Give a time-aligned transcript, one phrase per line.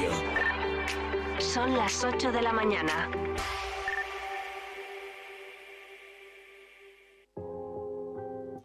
[0.00, 0.10] Radio.
[1.38, 3.10] Son las 8 de la mañana.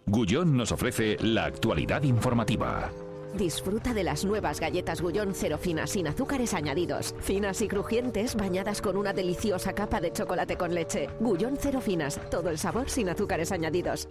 [0.08, 2.92] Gullón nos ofrece la actualidad informativa.
[3.36, 7.14] Disfruta de las nuevas galletas Gullón cero finas sin azúcares añadidos.
[7.20, 11.10] Finas y crujientes bañadas con una deliciosa capa de chocolate con leche.
[11.20, 14.08] Gullón cero finas, todo el sabor sin azúcares añadidos.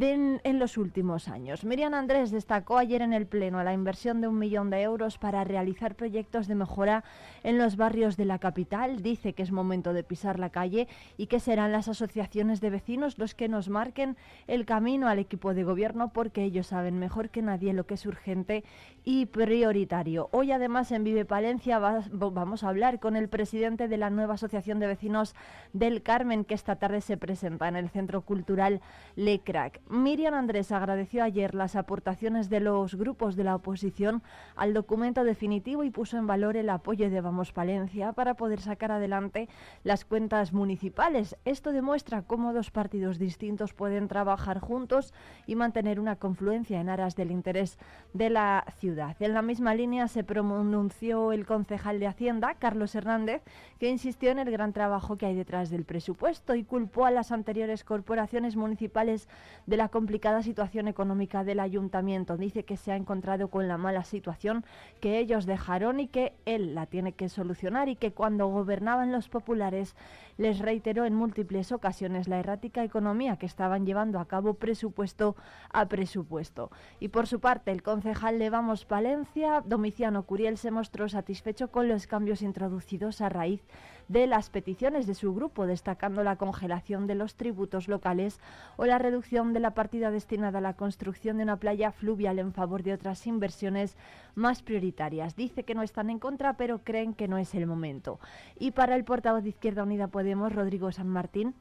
[0.01, 1.65] en, los últimos años.
[1.65, 5.45] Miriam Andrés destacó ayer en el Pleno la inversión de un millón de euros para
[5.45, 7.05] realizar proyectos de mejora
[7.43, 9.03] en los barrios de la capital.
[9.03, 13.19] Dice que es momento de pisar la calle y que serán las asociaciones de vecinos
[13.19, 17.43] los que nos marquen el camino al equipo de gobierno porque ellos saben mejor que
[17.43, 18.65] nadie lo que es urgente
[19.05, 20.29] y prioritario.
[20.33, 24.79] Hoy además en Vive Palencia vamos a hablar con el presidente de la nueva Asociación
[24.79, 25.35] de Vecinos
[25.73, 28.81] del Carmen que esta tarde se presenta en el Centro Cultural
[29.17, 29.81] Lecrac.
[29.91, 34.23] Miriam Andrés agradeció ayer las aportaciones de los grupos de la oposición
[34.55, 38.93] al documento definitivo y puso en valor el apoyo de Vamos Palencia para poder sacar
[38.93, 39.49] adelante
[39.85, 41.37] las cuentas municipales.
[41.47, 45.15] Esto demuestra cómo dos partidos distintos pueden trabajar juntos
[45.47, 47.79] y mantener una confluencia en aras del interés
[48.13, 49.17] de la ciudad.
[49.21, 53.43] En la misma línea se pronunció el concejal de Hacienda, Carlos Hernández,
[53.79, 57.33] que insistió en el gran trabajo que hay detrás del presupuesto y culpó a las
[57.33, 59.29] anteriores corporaciones municipales
[59.69, 62.39] de la complicada situación económica del ayuntamiento.
[62.39, 64.65] Dice que se ha encontrado con la mala situación
[64.99, 69.29] que ellos dejaron y que él la tiene que solucionar y que cuando gobernaban los
[69.29, 69.95] populares
[70.39, 75.37] les reiteró en múltiples ocasiones la errática economía que estaban llevando a cabo presupuesto
[75.71, 76.71] a presupuesto.
[76.99, 81.89] Y por su parte, el concejal de Vamos Palencia, Domiciano Curiel, se mostró satisfecho con
[81.89, 83.61] los cambios introducidos a raíz
[84.09, 88.41] las peticiones de su grupo, destacando la congelación de los tributos locales
[88.77, 92.53] o la reducción de la partida destinada a la construcción de una playa fluvial en
[92.53, 93.97] favor de otras inversiones
[94.35, 95.37] más prioritarias.
[95.37, 98.19] Dice que no están en contra, pero creen que no es el momento.
[98.59, 101.55] Y para el portavoz de Izquierda Unida Podemos, Rodrigo San Martín,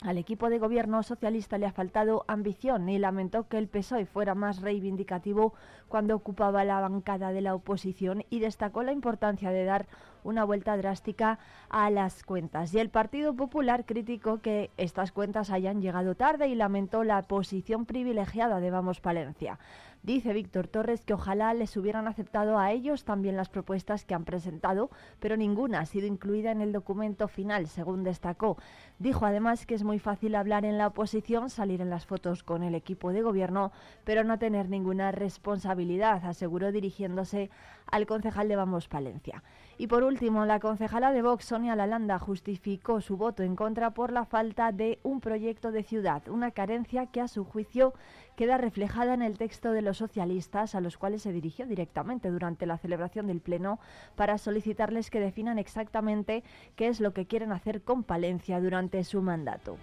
[0.00, 4.36] al equipo de gobierno socialista le ha faltado ambición y lamentó que el PSOE fuera
[4.36, 5.54] más reivindicativo
[5.88, 9.86] cuando ocupaba la bancada de la oposición y destacó la importancia de dar
[10.22, 12.72] una vuelta drástica a las cuentas.
[12.74, 17.84] Y el Partido Popular criticó que estas cuentas hayan llegado tarde y lamentó la posición
[17.84, 19.58] privilegiada de Vamos Palencia.
[20.02, 24.24] Dice Víctor Torres que ojalá les hubieran aceptado a ellos también las propuestas que han
[24.24, 28.56] presentado, pero ninguna ha sido incluida en el documento final, según destacó.
[28.98, 32.62] Dijo además que es muy fácil hablar en la oposición, salir en las fotos con
[32.62, 33.72] el equipo de gobierno,
[34.04, 37.50] pero no tener ninguna responsabilidad, aseguró dirigiéndose
[37.86, 39.42] al concejal de Vamos Palencia.
[39.78, 44.12] Y por último, la concejala de Vox, Sonia Lalanda, justificó su voto en contra por
[44.12, 47.94] la falta de un proyecto de ciudad, una carencia que a su juicio
[48.38, 52.66] queda reflejada en el texto de los socialistas, a los cuales se dirigió directamente durante
[52.66, 53.80] la celebración del Pleno
[54.14, 56.44] para solicitarles que definan exactamente
[56.76, 59.76] qué es lo que quieren hacer con Palencia durante su mandato.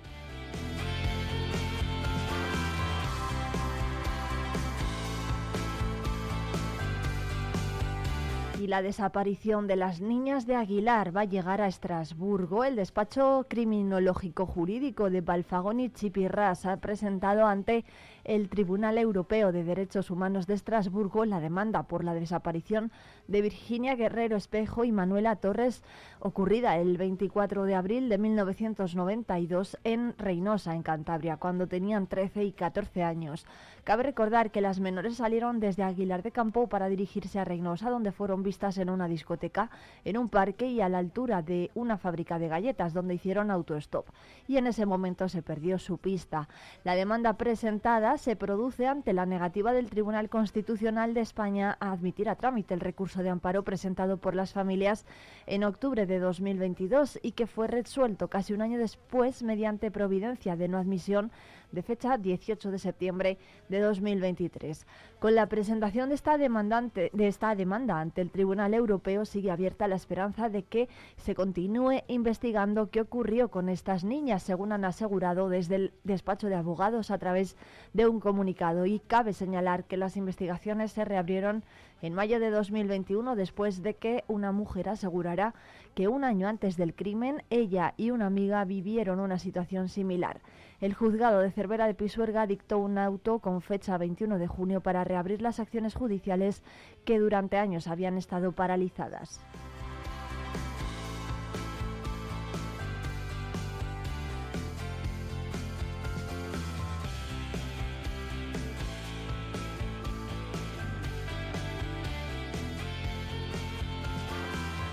[8.65, 12.63] y la desaparición de las niñas de Aguilar va a llegar a Estrasburgo.
[12.63, 17.85] El despacho criminológico jurídico de Balfagón y Chipirras ha presentado ante
[18.25, 22.91] el Tribunal Europeo de Derechos Humanos de Estrasburgo la demanda por la desaparición
[23.27, 25.83] de Virginia Guerrero Espejo y Manuela Torres,
[26.19, 32.51] ocurrida el 24 de abril de 1992 en Reynosa, en Cantabria, cuando tenían 13 y
[32.51, 33.45] 14 años.
[33.83, 38.11] Cabe recordar que las menores salieron desde Aguilar de Campo para dirigirse a Reynosa, donde
[38.11, 39.69] fueron turistas en una discoteca,
[40.03, 44.05] en un parque y a la altura de una fábrica de galletas donde hicieron autostop.
[44.47, 46.47] Y en ese momento se perdió su pista.
[46.83, 52.29] La demanda presentada se produce ante la negativa del Tribunal Constitucional de España a admitir
[52.29, 55.05] a trámite el recurso de amparo presentado por las familias
[55.47, 60.67] en octubre de 2022 y que fue resuelto casi un año después mediante providencia de
[60.67, 61.31] no admisión
[61.71, 63.37] de fecha 18 de septiembre
[63.69, 64.85] de 2023.
[65.19, 69.87] Con la presentación de esta, demandante, de esta demanda ante el Tribunal Europeo sigue abierta
[69.87, 75.49] la esperanza de que se continúe investigando qué ocurrió con estas niñas, según han asegurado
[75.49, 77.55] desde el despacho de abogados a través
[77.93, 78.85] de un comunicado.
[78.85, 81.63] Y cabe señalar que las investigaciones se reabrieron
[82.01, 85.53] en mayo de 2021 después de que una mujer asegurara
[85.95, 90.41] que un año antes del crimen ella y una amiga vivieron una situación similar.
[90.85, 95.03] El juzgado de Cervera de Pisuerga dictó un auto con fecha 21 de junio para
[95.03, 96.61] reabrir las acciones judiciales
[97.05, 99.43] que durante años habían estado paralizadas.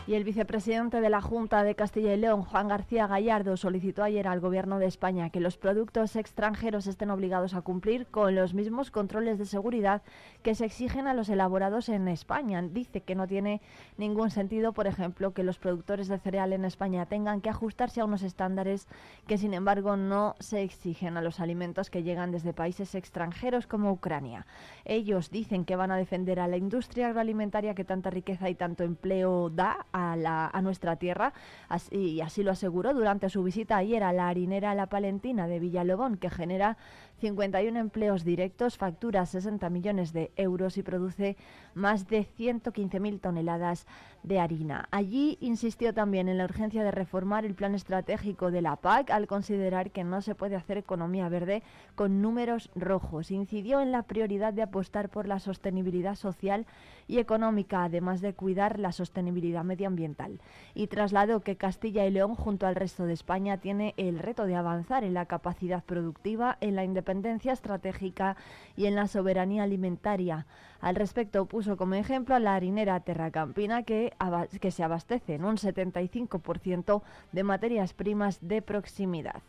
[0.05, 4.27] Y el vicepresidente de la Junta de Castilla y León, Juan García Gallardo, solicitó ayer
[4.27, 8.91] al Gobierno de España que los productos extranjeros estén obligados a cumplir con los mismos
[8.91, 10.03] controles de seguridad
[10.43, 12.61] que se exigen a los elaborados en España.
[12.63, 13.61] Dice que no tiene
[13.97, 18.05] ningún sentido, por ejemplo, que los productores de cereal en España tengan que ajustarse a
[18.05, 18.89] unos estándares
[19.29, 23.93] que, sin embargo, no se exigen a los alimentos que llegan desde países extranjeros como
[23.93, 24.47] Ucrania.
[24.85, 28.83] Ellos dicen que van a defender a la industria agroalimentaria que tanta riqueza y tanto
[28.83, 30.13] empleo da a
[30.53, 31.33] a, nuestra tierra
[31.91, 36.17] y así lo aseguró durante su visita ayer a la harinera La Palentina de Villalobón,
[36.17, 36.77] que genera
[37.23, 41.37] 51 empleos directos, factura 60 millones de euros y produce
[41.73, 43.87] más de 115.000 toneladas
[44.25, 44.89] de harina.
[44.91, 49.29] Allí insistió también en la urgencia de reformar el plan estratégico de la PAC al
[49.29, 51.63] considerar que no se puede hacer economía verde
[51.95, 53.31] con números rojos.
[53.31, 56.67] Incidió en la prioridad de apostar por la sostenibilidad social
[57.07, 60.41] y económica, además de cuidar la sostenibilidad medioambiental.
[60.75, 64.57] Y trasladó que Castilla y León, junto al resto de España, tiene el reto de
[64.57, 67.12] avanzar en la capacidad productiva, en la independencia
[67.53, 68.37] estratégica
[68.77, 70.47] y en la soberanía alimentaria.
[70.81, 74.13] Al respecto, puso como ejemplo a la harinera Terracampina, que,
[74.61, 79.43] que se abastece en un 75% de materias primas de proximidad.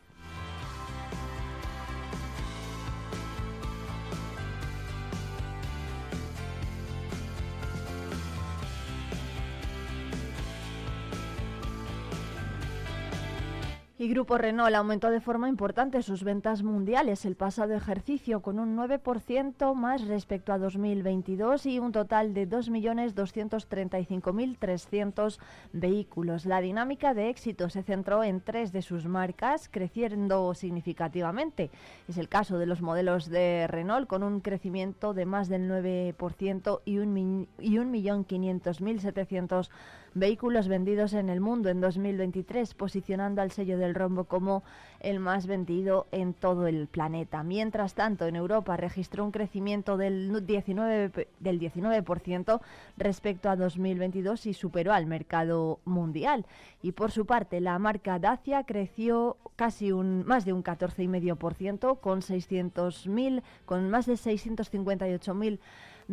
[14.04, 18.76] Y Grupo Renault aumentó de forma importante sus ventas mundiales el pasado ejercicio con un
[18.76, 25.40] 9% más respecto a 2022 y un total de 2.235.300
[25.72, 26.46] vehículos.
[26.46, 31.72] La dinámica de éxito se centró en tres de sus marcas, creciendo significativamente.
[32.10, 36.82] Es el caso de los modelos de Renault con un crecimiento de más del 9%
[36.84, 39.70] y 1.500.700
[40.16, 44.64] vehículos vendidos en el mundo en 2023, posicionando al sello del rombo como
[45.00, 47.44] el más vendido en todo el planeta.
[47.44, 52.62] Mientras tanto, en Europa registró un crecimiento del 19%, del 19%
[52.98, 56.46] respecto a 2022 y superó al mercado mundial.
[56.82, 62.22] Y por su parte, la marca Dacia creció casi un, más de un 14,5% con
[62.22, 65.60] 600.000, con más de 658.000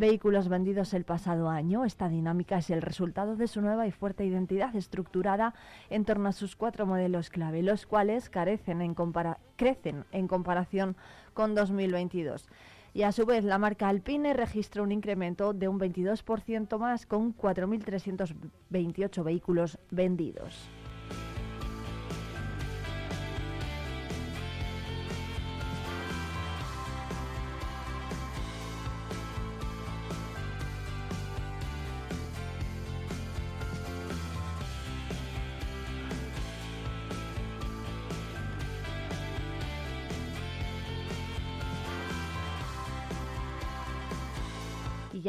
[0.00, 1.84] vehículos vendidos el pasado año.
[1.84, 5.54] Esta dinámica es el resultado de su nueva y fuerte identidad estructurada
[5.90, 10.96] en torno a sus cuatro modelos clave, los cuales crecen en comparación
[11.34, 12.48] con 2022.
[12.92, 17.36] Y a su vez, la marca Alpine registró un incremento de un 22% más con
[17.36, 20.68] 4.328 vehículos vendidos.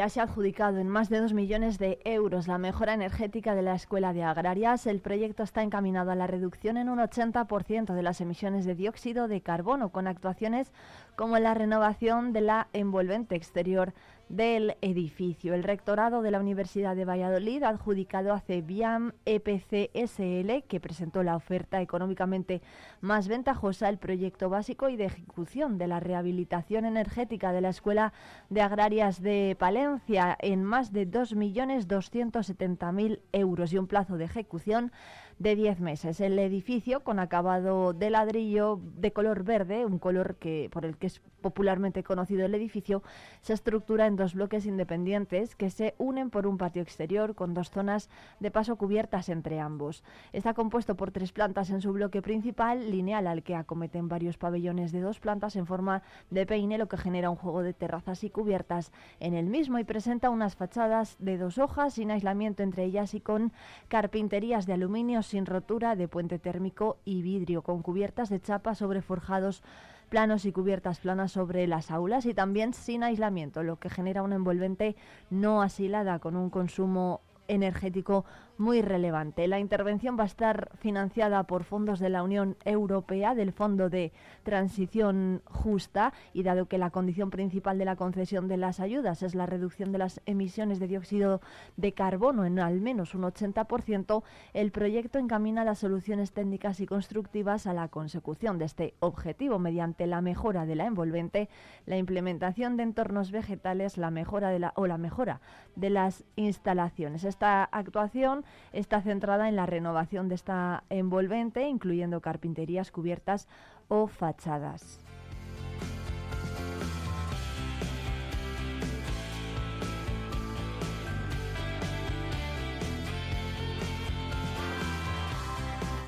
[0.02, 3.62] Ya se ha adjudicado en más de 2 millones de euros la mejora energética de
[3.62, 4.88] la Escuela de Agrarias.
[4.88, 9.28] El proyecto está encaminado a la reducción en un 80% de las emisiones de dióxido
[9.28, 10.72] de carbono, con actuaciones
[11.16, 13.94] como la renovación de la envolvente exterior
[14.32, 15.54] del edificio.
[15.54, 21.36] El rectorado de la Universidad de Valladolid ha adjudicado a Cebiam EPCSL, que presentó la
[21.36, 22.62] oferta económicamente
[23.02, 28.14] más ventajosa, el proyecto básico y de ejecución de la rehabilitación energética de la Escuela
[28.50, 34.92] de Agrarias de Palencia en más de 2.270.000 euros y un plazo de ejecución
[35.42, 36.22] de 10 meses.
[36.22, 41.08] El edificio, con acabado de ladrillo de color verde, un color que por el que
[41.08, 43.02] es popularmente conocido el edificio,
[43.42, 47.72] se estructura en dos bloques independientes que se unen por un patio exterior con dos
[47.72, 48.08] zonas
[48.40, 50.04] de paso cubiertas entre ambos.
[50.32, 54.92] Está compuesto por tres plantas en su bloque principal, lineal al que acometen varios pabellones
[54.92, 58.30] de dos plantas en forma de peine, lo que genera un juego de terrazas y
[58.30, 63.16] cubiertas en el mismo y presenta unas fachadas de dos hojas sin aislamiento entre ellas
[63.16, 63.52] y con
[63.88, 69.02] carpinterías de aluminio sin rotura de puente térmico y vidrio, con cubiertas de chapa sobre
[69.02, 69.64] forjados
[70.10, 74.36] planos y cubiertas planas sobre las aulas y también sin aislamiento, lo que genera una
[74.36, 74.98] envolvente
[75.30, 78.26] no asilada con un consumo energético
[78.62, 79.48] muy relevante.
[79.48, 84.14] La intervención va a estar financiada por fondos de la Unión Europea, del Fondo de
[84.44, 89.36] Transición Justa, y dado que la condición principal de la concesión de las ayudas es
[89.36, 91.42] la reducción de las emisiones de dióxido
[91.76, 97.66] de carbono en al menos un 80%, el proyecto encamina las soluciones técnicas y constructivas
[97.66, 101.50] a la consecución de este objetivo mediante la mejora de la envolvente,
[101.88, 105.42] la implementación de entornos vegetales, la mejora de la o la mejora
[105.76, 107.24] de las instalaciones.
[107.24, 113.48] Esta actuación está centrada en la renovación de esta envolvente, incluyendo carpinterías, cubiertas
[113.88, 115.00] o fachadas.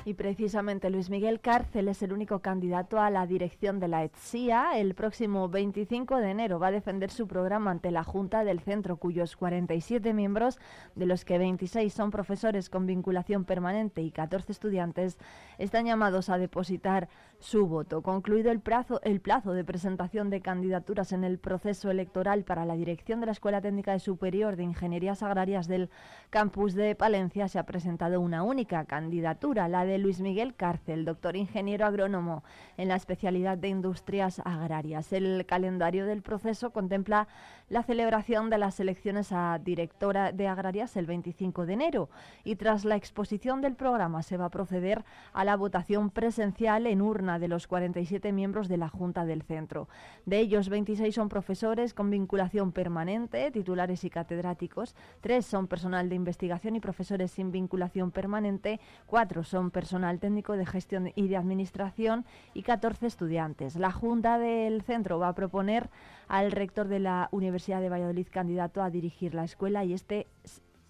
[0.06, 4.78] Y precisamente Luis Miguel Cárcel es el único candidato a la dirección de la ETSIA.
[4.78, 8.98] El próximo 25 de enero va a defender su programa ante la Junta del Centro,
[8.98, 10.58] cuyos 47 miembros,
[10.94, 15.16] de los que 26 son profesores con vinculación permanente y 14 estudiantes,
[15.56, 17.08] están llamados a depositar
[17.38, 18.02] su voto.
[18.02, 22.76] Concluido el plazo, el plazo de presentación de candidaturas en el proceso electoral para la
[22.76, 25.88] dirección de la Escuela Técnica de Superior de Ingenierías Agrarias del
[26.28, 31.36] campus de Palencia, se ha presentado una única candidatura, la de Luis Miguel Cárcel, doctor
[31.36, 32.44] ingeniero agrónomo
[32.76, 35.12] en la especialidad de industrias agrarias.
[35.12, 37.28] El calendario del proceso contempla
[37.68, 42.10] la celebración de las elecciones a directora de agrarias el 25 de enero
[42.44, 47.00] y tras la exposición del programa se va a proceder a la votación presencial en
[47.00, 49.88] urna de los 47 miembros de la Junta del Centro.
[50.26, 56.16] De ellos, 26 son profesores con vinculación permanente, titulares y catedráticos, tres son personal de
[56.16, 62.26] investigación y profesores sin vinculación permanente, cuatro son personal técnico de gestión y de administración
[62.52, 63.76] y 14 estudiantes.
[63.76, 65.88] La Junta del Centro va a proponer
[66.28, 70.26] al rector de la Universidad de Valladolid candidato a dirigir la escuela y este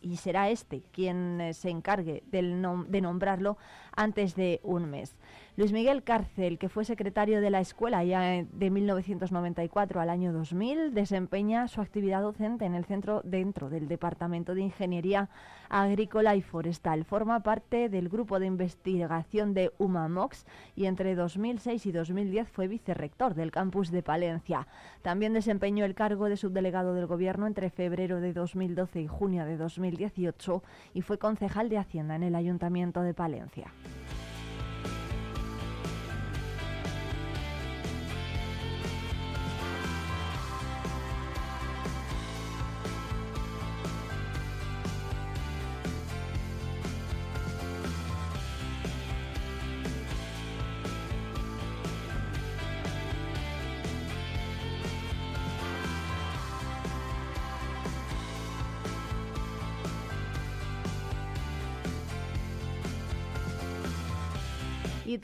[0.00, 3.57] y será este quien eh, se encargue del de nombrarlo
[3.97, 5.17] antes de un mes.
[5.56, 10.92] Luis Miguel Cárcel, que fue secretario de la escuela ya de 1994 al año 2000,
[10.92, 15.28] desempeña su actividad docente en el centro dentro del Departamento de Ingeniería
[15.68, 17.04] Agrícola y Forestal.
[17.04, 20.44] Forma parte del grupo de investigación de UMAMOX
[20.75, 24.66] y entre 2006 y 2010 fue vicerrector del campus de Palencia.
[25.02, 29.56] También desempeñó el cargo de subdelegado del Gobierno entre febrero de 2012 y junio de
[29.56, 33.73] 2018 y fue concejal de Hacienda en el Ayuntamiento de Palencia.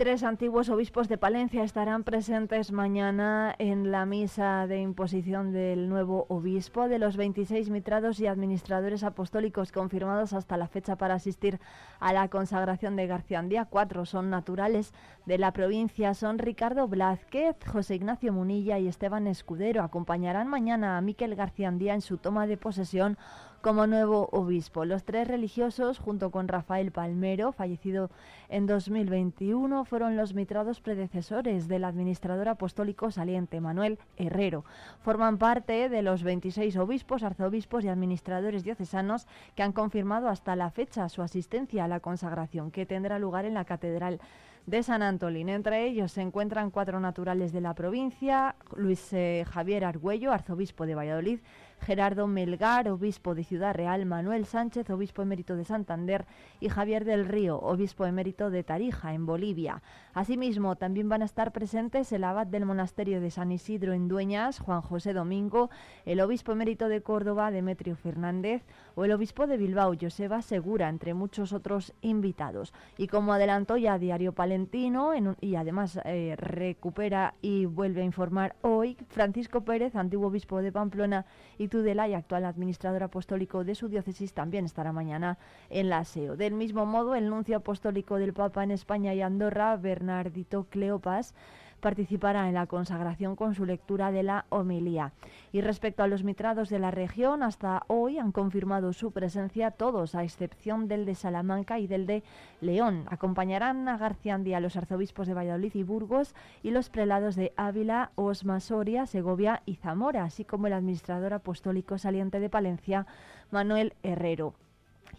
[0.01, 5.91] Y tres antiguos obispos de Palencia estarán presentes mañana en la misa de imposición del
[5.91, 6.89] nuevo obispo.
[6.89, 11.61] De los 26 mitrados y administradores apostólicos confirmados hasta la fecha para asistir
[11.99, 14.95] a la consagración de García Andía, cuatro son naturales
[15.27, 16.15] de la provincia.
[16.15, 19.83] Son Ricardo Blázquez, José Ignacio Munilla y Esteban Escudero.
[19.83, 23.19] Acompañarán mañana a Miquel García Andía en su toma de posesión
[23.61, 24.85] como nuevo obispo.
[24.85, 28.11] Los tres religiosos, junto con Rafael Palmero, fallecido
[28.49, 34.65] en 2021, fueron los mitrados predecesores del administrador apostólico saliente, Manuel Herrero.
[35.03, 40.71] Forman parte de los 26 obispos, arzobispos y administradores diocesanos que han confirmado hasta la
[40.71, 44.21] fecha su asistencia a la consagración, que tendrá lugar en la Catedral
[44.67, 45.49] de San Antolín.
[45.49, 50.95] Entre ellos se encuentran cuatro naturales de la provincia, Luis eh, Javier Argüello, arzobispo de
[50.95, 51.41] Valladolid,
[51.81, 56.27] Gerardo Melgar, obispo de Ciudad Real, Manuel Sánchez, obispo emérito de Santander
[56.61, 59.83] y Javier del Río, obispo emérito de Tarija, en Bolivia.
[60.13, 64.59] Asimismo, también van a estar presentes el abad del monasterio de San Isidro en Dueñas,
[64.59, 65.71] Juan José Domingo,
[66.05, 68.63] el obispo emérito de Córdoba, Demetrio Fernández,
[68.95, 72.73] o el obispo de Bilbao, Joseba Segura, entre muchos otros invitados.
[72.99, 78.97] Y como adelantó ya Diario Palentino, y además eh, recupera y vuelve a informar hoy,
[79.09, 81.25] Francisco Pérez, antiguo obispo de Pamplona
[81.59, 85.39] y Tudela y actual administrador apostólico de su diócesis, también estará mañana
[85.71, 86.37] en la SEO.
[86.37, 91.35] Del mismo modo, el nuncio apostólico del Papa en España y Andorra, Bernardito Cleopas,
[91.81, 95.13] participará en la consagración con su lectura de la homilía.
[95.53, 100.15] Y respecto a los mitrados de la región, hasta hoy han confirmado su presencia todos,
[100.15, 102.23] a excepción del de Salamanca y del de
[102.61, 103.05] León.
[103.09, 108.13] Acompañarán a Garciandi a los arzobispos de Valladolid y Burgos y los prelados de Ávila,
[108.15, 113.07] Osma, Soria, Segovia y Zamora, así como el administrador apostólico saliente de Palencia,
[113.51, 114.55] Manuel Herrero.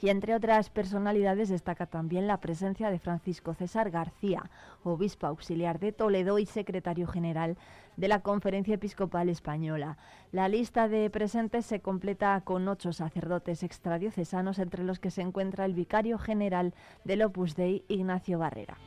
[0.01, 4.49] Y entre otras personalidades destaca también la presencia de Francisco César García,
[4.83, 7.55] obispo auxiliar de Toledo y secretario general
[7.97, 9.97] de la Conferencia Episcopal Española.
[10.31, 15.65] La lista de presentes se completa con ocho sacerdotes extradiocesanos, entre los que se encuentra
[15.65, 18.77] el vicario general del Opus Dei, Ignacio Barrera.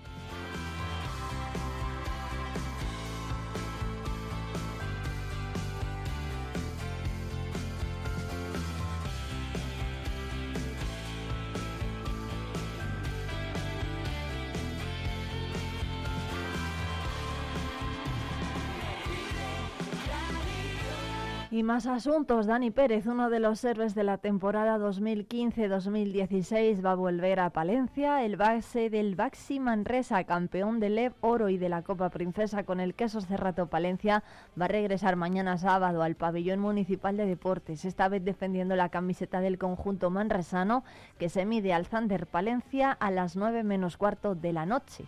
[21.55, 22.47] Y más asuntos.
[22.47, 28.25] Dani Pérez, uno de los héroes de la temporada 2015-2016, va a volver a Palencia.
[28.25, 32.81] El base del Baxi Manresa, campeón del LEV Oro y de la Copa Princesa con
[32.81, 34.25] el Quesos Cerrato Palencia,
[34.61, 39.41] va a regresar mañana sábado al pabellón municipal de deportes, esta vez defendiendo la camiseta
[39.41, 40.83] del conjunto manresano
[41.21, 45.05] que se mide al Zander Palencia a las 9 menos cuarto de la noche.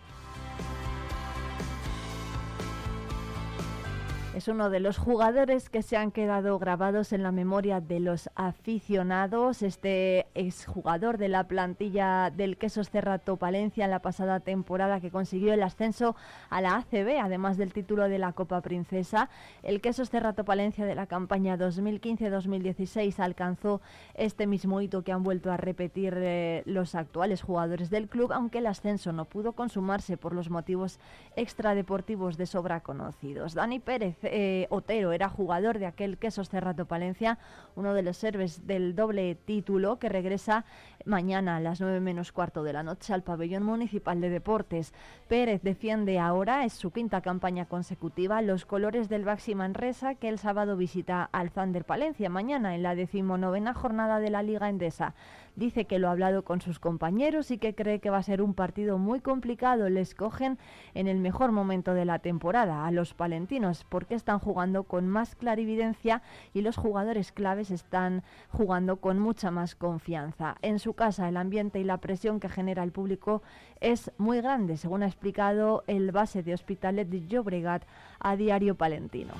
[4.37, 8.29] Es uno de los jugadores que se han quedado grabados en la memoria de los
[8.35, 9.63] aficionados.
[9.63, 15.53] Este exjugador de la plantilla del Quesos Cerrato Palencia en la pasada temporada que consiguió
[15.53, 16.15] el ascenso
[16.51, 19.31] a la ACB, además del título de la Copa Princesa.
[19.63, 23.81] El Quesos Cerrato Palencia de la campaña 2015-2016 alcanzó
[24.13, 28.59] este mismo hito que han vuelto a repetir eh, los actuales jugadores del club, aunque
[28.59, 30.99] el ascenso no pudo consumarse por los motivos
[31.35, 33.55] extradeportivos de sobra conocidos.
[33.55, 37.39] Dani Pérez eh, Otero era jugador de aquel Quesos Cerrato Palencia,
[37.75, 40.65] uno de los héroes del doble título que regresa
[41.07, 44.93] mañana a las 9 menos cuarto de la noche al pabellón municipal de deportes.
[45.27, 50.37] Pérez defiende ahora, es su quinta campaña consecutiva, los colores del Baxi Manresa que el
[50.37, 55.15] sábado visita al Zander Palencia mañana en la decimonovena jornada de la Liga Endesa.
[55.55, 58.43] Dice que lo ha hablado con sus compañeros y que cree que va a ser
[58.43, 59.89] un partido muy complicado.
[59.89, 60.59] Les cogen
[60.93, 65.35] en el mejor momento de la temporada a los palentinos porque están jugando con más
[65.35, 66.21] clarividencia
[66.53, 70.57] y los jugadores claves están jugando con mucha más confianza.
[70.61, 73.41] En su casa el ambiente y la presión que genera el público
[73.79, 77.83] es muy grande, según ha explicado el base de Hospitalet de Llobregat
[78.19, 79.33] a Diario Palentino.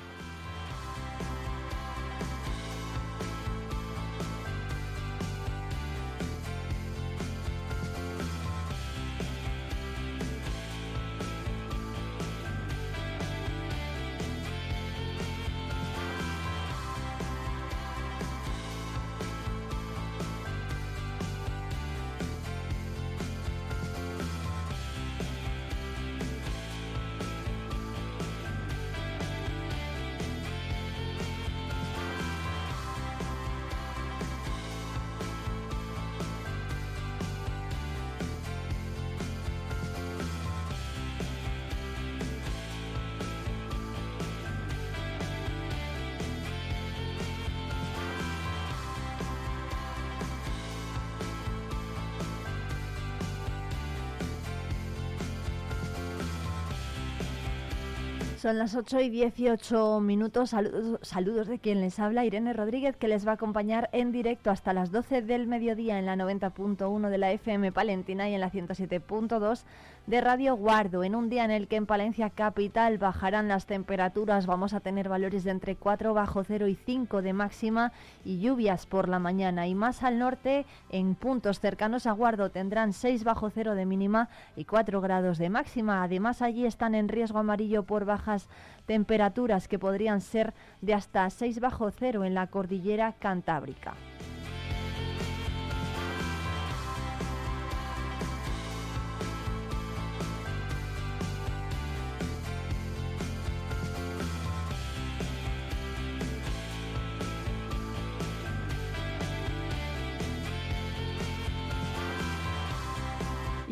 [58.48, 60.48] Son las 8 y 18 minutos.
[60.48, 64.50] Saludos, saludos, de quien les habla, Irene Rodríguez, que les va a acompañar en directo
[64.50, 68.50] hasta las 12 del mediodía en la 90.1 de la FM Palentina y en la
[68.50, 69.64] 107.2
[70.08, 71.04] de Radio Guardo.
[71.04, 75.06] En un día en el que en Palencia Capital bajarán las temperaturas, vamos a tener
[75.06, 77.92] valores de entre 4 bajo 0 y 5 de máxima
[78.24, 79.66] y lluvias por la mañana.
[79.66, 84.30] Y más al norte, en puntos cercanos a Guardo, tendrán 6 bajo 0 de mínima
[84.56, 86.02] y 4 grados de máxima.
[86.02, 88.38] Además, allí están en riesgo amarillo por baja
[88.86, 93.94] temperaturas que podrían ser de hasta 6 bajo cero en la cordillera cantábrica.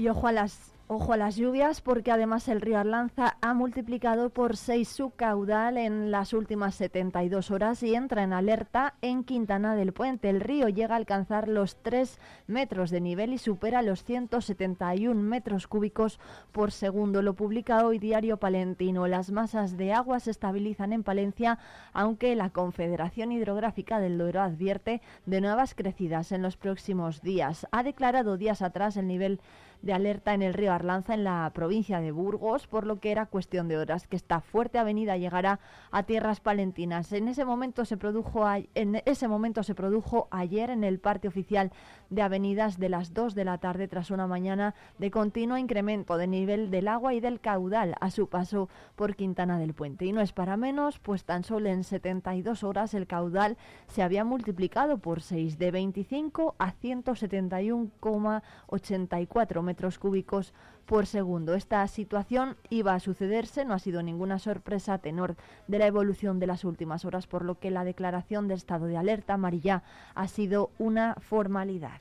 [0.09, 4.57] Ojo a las Ojo a las lluvias porque además el río Arlanza ha multiplicado por
[4.57, 9.92] 6 su caudal en las últimas 72 horas y entra en alerta en Quintana del
[9.92, 10.31] Puente.
[10.31, 15.66] El río llega a alcanzar los 3 metros de nivel y supera los 171 metros
[15.66, 16.21] cúbicos
[16.53, 17.21] por segundo.
[17.21, 19.09] Lo publica hoy Diario Palentino.
[19.09, 21.59] Las masas de agua se estabilizan en Palencia,
[21.95, 27.66] aunque la Confederación Hidrográfica del Duero advierte de nuevas crecidas en los próximos días.
[27.73, 29.40] Ha declarado días atrás el nivel
[29.87, 33.27] de alerta en el río Arlanza en la provincia de Burgos, por lo que era
[33.27, 35.61] cuestión de horas que esta fuerte avenida llegara
[35.92, 37.12] a tierras palentinas.
[37.12, 38.44] En ese momento se produjo
[38.75, 41.70] en ese momento se produjo ayer en el parte oficial
[42.11, 46.27] de avenidas de las 2 de la tarde tras una mañana de continuo incremento de
[46.27, 50.05] nivel del agua y del caudal a su paso por Quintana del Puente.
[50.05, 54.25] Y no es para menos, pues tan solo en 72 horas el caudal se había
[54.25, 60.52] multiplicado por 6 de 25 a 171,84 metros cúbicos
[60.86, 61.54] por segundo.
[61.54, 65.36] Esta situación iba a sucederse, no ha sido ninguna sorpresa a tenor
[65.66, 68.96] de la evolución de las últimas horas, por lo que la declaración de estado de
[68.96, 69.82] alerta amarilla
[70.14, 72.00] ha sido una formalidad.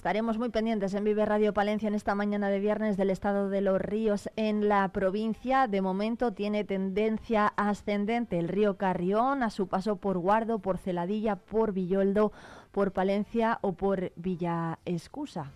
[0.00, 3.60] Estaremos muy pendientes en Vive Radio Palencia en esta mañana de viernes del estado de
[3.60, 5.68] los ríos en la provincia.
[5.68, 11.36] De momento tiene tendencia ascendente el río Carrión a su paso por Guardo, por Celadilla,
[11.36, 12.32] por Villoldo,
[12.72, 15.52] por Palencia o por Villa Escusa.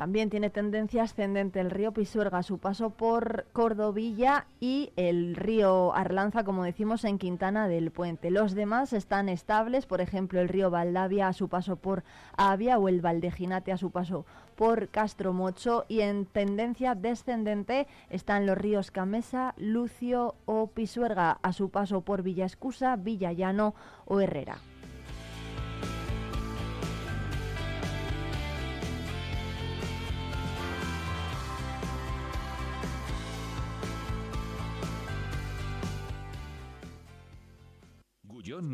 [0.00, 6.42] También tiene tendencia ascendente el río Pisuerga, su paso por Cordovilla y el río Arlanza,
[6.42, 8.30] como decimos, en Quintana del Puente.
[8.30, 12.02] Los demás están estables, por ejemplo, el río Valdavia a su paso por
[12.34, 14.24] Avia o el Valdejinate a su paso
[14.56, 21.52] por Castro Mocho y en tendencia descendente están los ríos Camesa, Lucio o Pisuerga a
[21.52, 23.74] su paso por Villa Escusa, Villallano
[24.06, 24.56] o Herrera.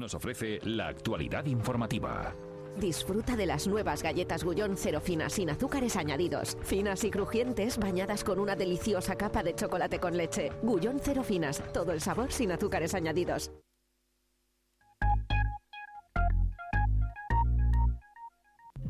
[0.07, 2.33] Nos ofrece la actualidad informativa.
[2.79, 6.57] Disfruta de las nuevas galletas Gullón cero finas sin azúcares añadidos.
[6.62, 10.53] Finas y crujientes, bañadas con una deliciosa capa de chocolate con leche.
[10.62, 13.51] Gullón cero finas, todo el sabor sin azúcares añadidos.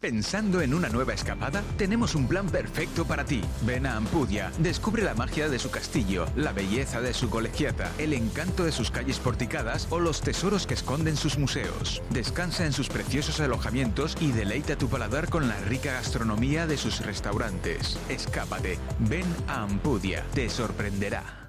[0.00, 3.40] Pensando en una nueva escapada, tenemos un plan perfecto para ti.
[3.62, 8.12] Ven a Ampudia, descubre la magia de su castillo, la belleza de su colegiata, el
[8.12, 12.02] encanto de sus calles porticadas o los tesoros que esconden sus museos.
[12.10, 17.00] Descansa en sus preciosos alojamientos y deleita tu paladar con la rica gastronomía de sus
[17.00, 17.98] restaurantes.
[18.10, 21.48] Escápate, ven a Ampudia, te sorprenderá.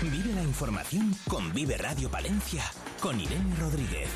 [0.00, 2.64] Vive la información con Vive Radio Palencia,
[3.00, 4.08] con Irene Rodríguez.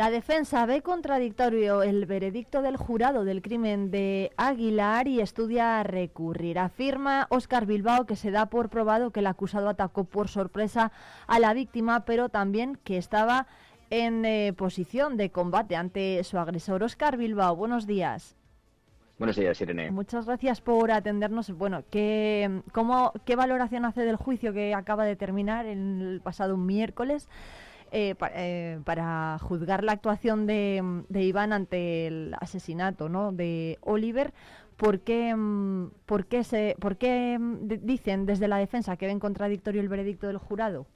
[0.00, 6.58] La defensa ve contradictorio el veredicto del jurado del crimen de Aguilar y estudia recurrir.
[6.58, 10.90] Afirma Óscar Bilbao que se da por probado que el acusado atacó por sorpresa
[11.26, 13.46] a la víctima, pero también que estaba
[13.90, 16.82] en eh, posición de combate ante su agresor.
[16.82, 18.36] Óscar Bilbao, buenos días.
[19.18, 19.90] Buenos días, Irene.
[19.90, 21.50] Muchas gracias por atendernos.
[21.50, 27.28] Bueno, ¿qué, cómo, ¿qué valoración hace del juicio que acaba de terminar el pasado miércoles?
[27.92, 33.32] Eh, eh, para juzgar la actuación de, Iván ante el asesinato ¿no?
[33.32, 34.32] de Oliver.
[34.76, 39.18] ¿Por qué, mm, por qué, se, por qué mm, dicen desde la defensa que ven
[39.18, 40.86] contradictorio el veredicto del jurado?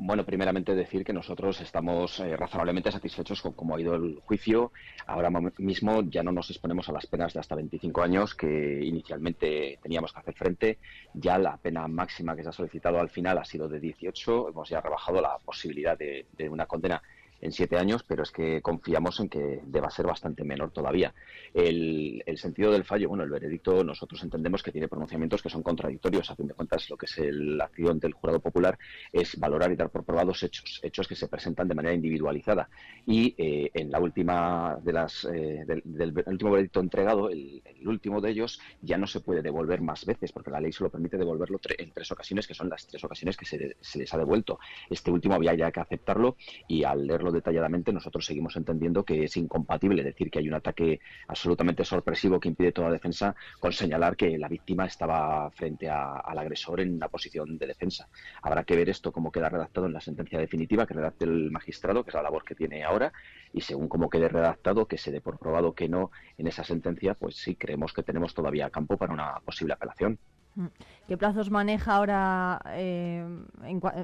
[0.00, 4.70] Bueno, primeramente decir que nosotros estamos eh, razonablemente satisfechos con cómo ha ido el juicio.
[5.08, 9.80] Ahora mismo ya no nos exponemos a las penas de hasta 25 años que inicialmente
[9.82, 10.78] teníamos que hacer frente.
[11.14, 14.50] Ya la pena máxima que se ha solicitado al final ha sido de 18.
[14.50, 17.02] Hemos ya rebajado la posibilidad de una condena
[17.40, 21.14] en siete años, pero es que confiamos en que deba ser bastante menor todavía.
[21.54, 26.30] El, sentido del fallo, bueno, el veredicto nosotros entendemos que tiene pronunciamientos que son contradictorios.
[26.30, 28.78] A fin de cuentas, lo que es la acción del jurado popular
[29.12, 32.68] es valorar y dar por probados hechos, hechos que se presentan de manera individualizada.
[33.06, 35.82] Y eh, en la última de las eh, del,
[36.26, 40.50] último veredicto entregado, el, último de ellos ya no se puede devolver más veces, porque
[40.50, 43.98] la ley solo permite devolverlo en tres ocasiones, que son las tres ocasiones que se
[43.98, 44.58] les ha devuelto.
[44.90, 46.36] Este último había ya que aceptarlo
[46.68, 51.00] y al leerlo detalladamente, nosotros seguimos entendiendo que es incompatible decir que hay un ataque
[51.26, 56.80] absolutamente sorpresivo que impide toda defensa con señalar que la víctima estaba frente al agresor
[56.80, 58.08] en una posición de defensa.
[58.42, 62.04] Habrá que ver esto cómo queda redactado en la sentencia definitiva que redacte el magistrado,
[62.04, 63.12] que es la labor que tiene ahora,
[63.52, 67.14] y según cómo quede redactado, que se dé por probado que no en esa sentencia,
[67.14, 70.18] pues sí creemos que tenemos todavía campo para una posible apelación.
[70.54, 70.66] Mm.
[71.06, 73.24] ¿Qué plazos maneja ahora, eh,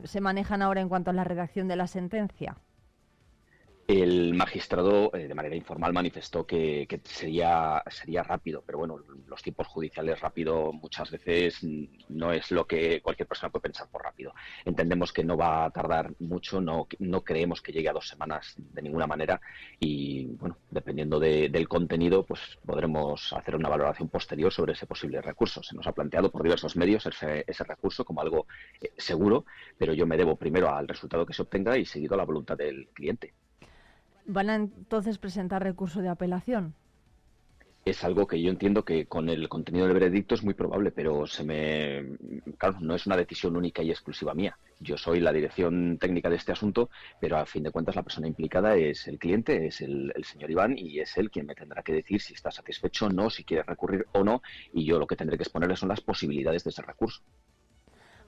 [0.05, 2.57] se manejan ahora en cuanto a la redacción de la sentencia?
[3.87, 9.66] El magistrado, eh, de manera informal, manifestó que, sería, sería rápido, pero bueno, los tiempos
[9.66, 11.59] judiciales rápido muchas veces
[12.09, 14.33] no es lo que cualquier persona puede pensar por rápido.
[14.64, 16.87] Entendemos que no va a tardar mucho, no,
[17.23, 19.38] creemos que llegue a dos semanas de ninguna manera
[19.79, 25.62] y, bueno, dependiendo del contenido, pues podremos hacer una valoración posterior sobre ese posible recurso.
[25.62, 28.47] Se nos ha planteado por diversos medios ese, ese recurso como algo
[28.81, 29.44] eh, seguro,
[29.77, 32.57] pero yo me debo primero al resultado que se obtenga y seguido a la voluntad
[32.57, 33.35] del cliente.
[34.27, 36.75] ¿Van a entonces presentar recurso de apelación?
[37.85, 41.27] Es algo que yo entiendo que con el contenido del veredicto es muy probable, pero
[41.27, 42.17] se me
[42.57, 44.57] claro, no es una decisión única y exclusiva mía.
[44.81, 46.89] Yo soy la dirección técnica de este asunto,
[47.21, 50.51] pero a fin de cuentas la persona implicada es el cliente, es el, el señor
[50.51, 53.45] Iván, y es él quien me tendrá que decir si está satisfecho o no, si
[53.45, 54.41] quiere recurrir o no,
[54.73, 57.23] y yo lo que tendré que exponerle son las posibilidades de ese recurso.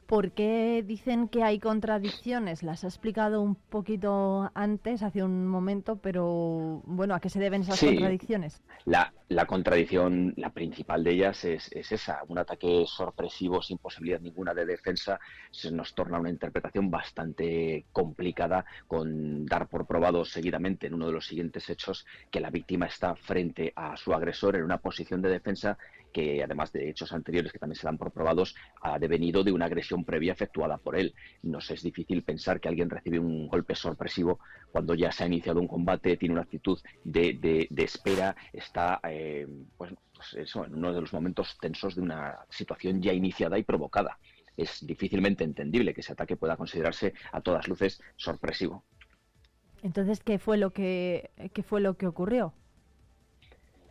[0.07, 2.62] ¿Por qué dicen que hay contradicciones?
[2.62, 7.62] Las ha explicado un poquito antes, hace un momento, pero bueno, ¿a qué se deben
[7.62, 8.62] esas contradicciones?
[8.85, 9.12] La,
[9.47, 15.19] contradicción, la principal de ellas es, esa, un ataque sorpresivo sin posibilidad ninguna de defensa,
[15.51, 21.12] se nos torna una interpretación bastante complicada con dar por probado seguidamente en uno de
[21.12, 25.31] los siguientes hechos que la víctima está frente a su agresor en una posición de
[25.31, 25.77] defensa
[26.17, 29.67] que además de hechos anteriores que también se dan por probados, ha devenido de una
[29.67, 31.15] agresión previa efectuada por él.
[31.43, 34.41] Nos es difícil pensar que alguien recibe un golpe sorpresivo
[34.73, 39.93] cuando ya se ha iniciado un combate, tiene una actitud de, espera, está eh, pues,
[40.15, 44.19] pues eso, en uno de los momentos tensos de una situación ya iniciada y provocada.
[44.57, 48.85] Es difícilmente entendible que ese ataque pueda considerarse a todas luces sorpresivo.
[49.83, 52.55] Entonces, ¿qué fue lo que, qué fue lo que ocurrió?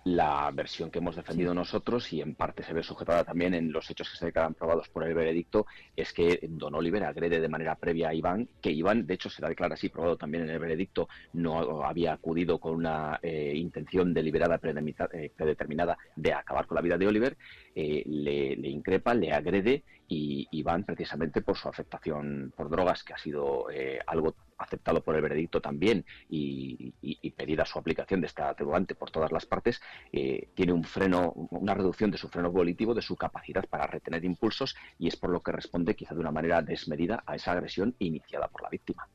[0.06, 3.90] La versión que hemos defendido nosotros, y en parte se ve sujetada también en los
[3.90, 5.66] hechos que se declaran probados por el veredicto,
[5.96, 9.42] es que Don Oliver agrede de manera previa a Iván, que Iván, de hecho, se
[9.42, 14.14] la declara así, probado también en el veredicto, no había acudido con una eh, intención
[14.14, 17.36] deliberada, eh, predeterminada de acabar con la vida de Oliver,
[17.74, 23.14] eh, le, le, increpa, le agrede y Iván, precisamente por su afectación por drogas, que
[23.14, 23.68] ha sido
[24.08, 26.94] algo aceptado por el veredicto también y,
[27.36, 31.74] pedida su aplicación de esta atenuante por todas las partes, eh, tiene un freno, una
[31.74, 35.42] reducción de su freno volitivo, de su capacidad para retener impulsos y es por lo
[35.42, 39.08] que responde quizá de una manera desmedida a esa agresión iniciada por la víctima.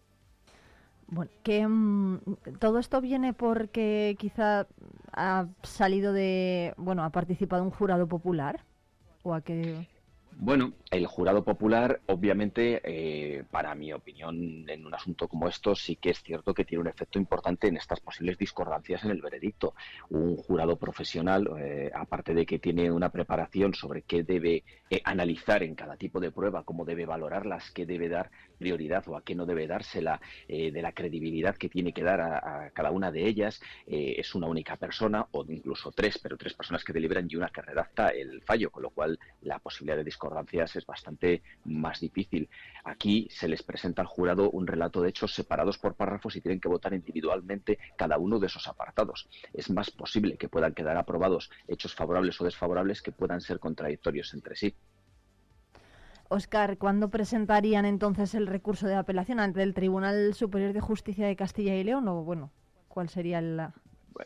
[1.06, 2.18] Bueno, que mm,
[2.58, 4.66] todo esto viene porque quizá
[5.12, 8.64] ha salido de, bueno, ha participado un jurado popular
[9.22, 9.88] o a qué
[10.42, 15.96] bueno, el jurado popular, obviamente, eh, para mi opinión, en un asunto como esto, sí
[15.96, 19.74] que es cierto que tiene un efecto importante en estas posibles discordancias en el veredicto.
[20.08, 25.62] Un jurado profesional, eh, aparte de que tiene una preparación sobre qué debe eh, analizar
[25.62, 29.34] en cada tipo de prueba, cómo debe valorarlas, qué debe dar prioridad o a qué
[29.34, 33.60] no debe dársela, de la credibilidad que tiene que dar a, cada una de ellas,
[33.86, 37.62] es una única persona o incluso tres, pero tres personas que deliberan y una que
[37.62, 42.48] redacta el fallo, con lo cual la posibilidad de discordancia es bastante más difícil.
[42.84, 46.60] Aquí se les presenta al jurado un relato de hechos separados por párrafos y tienen
[46.60, 49.28] que votar individualmente cada uno de esos apartados.
[49.52, 54.34] Es más posible que puedan quedar aprobados hechos favorables o desfavorables que puedan ser contradictorios
[54.34, 54.74] entre sí.
[56.32, 61.34] Oscar, ¿cuándo presentarían entonces el recurso de apelación ante el Tribunal Superior de Justicia de
[61.34, 62.06] Castilla y León?
[62.06, 62.52] O bueno,
[62.86, 63.74] ¿cuál sería la,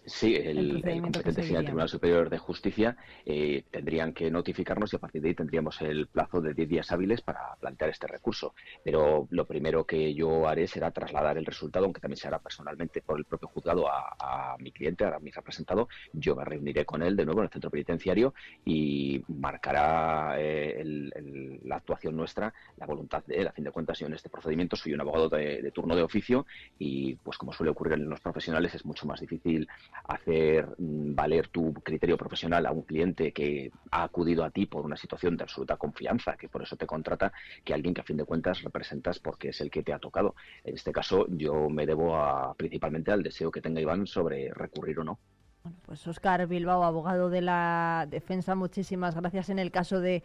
[0.07, 5.23] Sí, el, competente final Tribunal Superior de Justicia eh, tendrían que notificarnos y a partir
[5.23, 8.55] de ahí tendríamos el plazo de 10 días hábiles para plantear este recurso.
[8.83, 13.03] Pero lo primero que yo haré será trasladar el resultado, aunque también se hará personalmente
[13.03, 15.89] por el propio juzgado a, mi cliente, a mi representado.
[16.13, 20.83] Yo me reuniré con él de nuevo en el centro penitenciario y marcará eh,
[21.65, 23.49] la actuación nuestra, la voluntad de él.
[23.49, 26.03] A fin de cuentas, yo en este procedimiento soy un abogado de, de turno de
[26.03, 26.47] oficio
[26.79, 29.69] y, pues como suele ocurrir en los profesionales, es mucho más difícil
[30.05, 34.85] hacer mm, valer tu criterio profesional a un cliente que ha acudido a ti por
[34.85, 37.33] una situación de absoluta confianza, que por eso te contrata,
[37.65, 40.35] que alguien que a fin de cuentas representas porque es el que te ha tocado.
[40.63, 44.99] En este caso, yo me debo a, principalmente al deseo que tenga Iván sobre recurrir
[45.01, 45.19] o no.
[45.87, 50.23] Pues Oscar Bilbao, abogado de la defensa, muchísimas gracias en el caso de,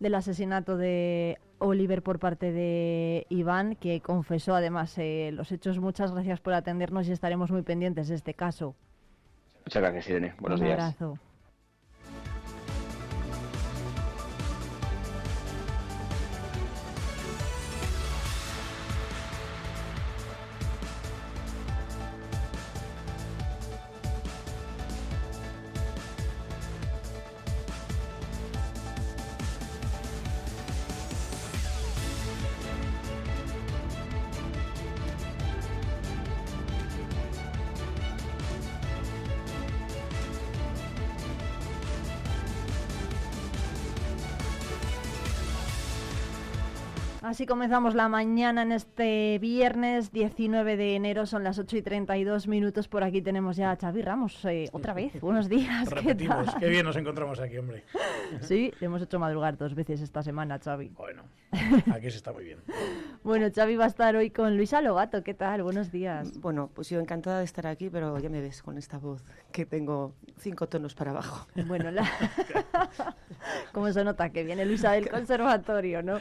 [0.00, 5.78] del asesinato de Oliver por parte de Iván, que confesó además eh, los hechos.
[5.78, 8.76] Muchas gracias por atendernos y estaremos muy pendientes de este caso.
[9.64, 10.34] Muchas gracias, Irene.
[10.38, 10.72] Buenos días.
[10.72, 11.18] Abrazo.
[47.42, 52.46] Así comenzamos la mañana en este viernes 19 de enero, son las 8 y 32
[52.46, 52.86] minutos.
[52.86, 55.20] Por aquí tenemos ya a Xavi Ramos, eh, otra vez.
[55.20, 55.90] Buenos días.
[55.90, 57.82] Repetimos, ¿Qué, bien nos encontramos aquí, hombre.
[58.42, 60.90] Sí, hemos hecho madrugar dos veces esta semana, Xavi.
[60.90, 61.24] Bueno,
[61.92, 62.60] aquí se está muy bien.
[63.24, 65.24] bueno, Xavi va a estar hoy con Luisa Logato.
[65.24, 65.64] ¿Qué tal?
[65.64, 66.38] Buenos días.
[66.38, 69.66] Bueno, pues yo encantada de estar aquí, pero ya me ves con esta voz que
[69.66, 71.48] tengo cinco tonos para abajo.
[71.66, 72.08] Bueno, la...
[73.72, 76.20] ¿cómo se nota que viene Luisa del conservatorio, no?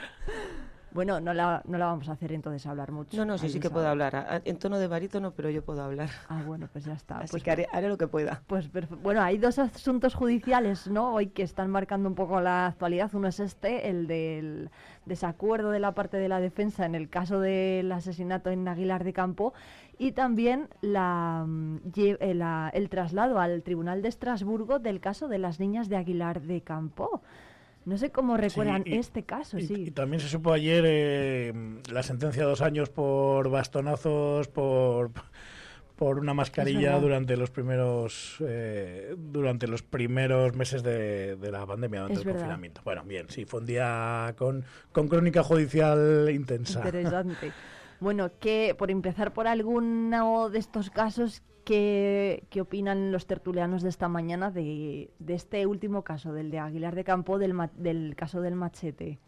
[0.93, 3.15] Bueno, no la, no la vamos a hacer entonces hablar mucho.
[3.17, 4.41] No, no, sí, sí que puedo hablar.
[4.45, 6.09] En tono de barítono, pero yo puedo hablar.
[6.27, 7.19] Ah, bueno, pues ya está.
[7.19, 8.41] Así pues que haré, lo que pueda.
[8.47, 8.69] Pues
[9.01, 11.13] bueno, hay dos asuntos judiciales, ¿no?
[11.13, 13.09] Hoy que están marcando un poco la actualidad.
[13.13, 14.69] Uno es este, el del
[15.05, 19.13] desacuerdo de la parte de la defensa en el caso del asesinato en Aguilar de
[19.13, 19.53] Campo
[19.97, 25.59] y también la, mm, eh, el traslado al Tribunal de Estrasburgo del caso de las
[25.59, 27.21] niñas de Aguilar de Campo.
[27.85, 29.85] No sé cómo recuerdan este caso, sí.
[29.87, 31.53] Y también se supo ayer eh,
[31.91, 35.11] la sentencia de dos años por bastonazos, por
[36.01, 42.21] por una mascarilla durante los primeros eh, durante los primeros meses de, la pandemia durante
[42.23, 42.81] el confinamiento.
[42.83, 46.79] Bueno, bien, sí, fue un día con, con crónica judicial intensa.
[46.79, 47.51] Interesante.
[47.99, 54.07] bueno, que por empezar por alguno de estos casos, ¿Qué, opinan los tertulianos de esta
[54.07, 59.19] mañana de, este último caso, del de Aguilar de Campo, del, del caso del machete?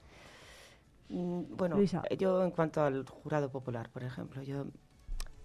[1.10, 1.82] Mm, bueno,
[2.18, 4.66] yo en cuanto al jurado popular, por ejemplo, yo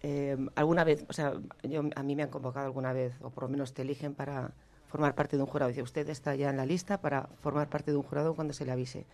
[0.02, 3.44] eh, alguna vez, o sea, yo, a mí me han convocado alguna vez, o por
[3.44, 4.52] lo menos te eligen para,
[4.88, 5.68] formar parte de un jurado.
[5.68, 8.64] Dice, usted está ya en la lista para formar parte de un jurado cuando se
[8.64, 9.06] le avise.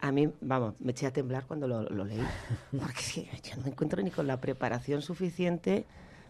[0.00, 2.22] A mí, vamos, me eché a temblar cuando lo, lo leí,
[2.70, 5.86] porque yo no me encuentro ni con la preparación suficiente,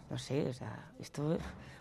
[0.09, 1.37] no sé, o sea, esto,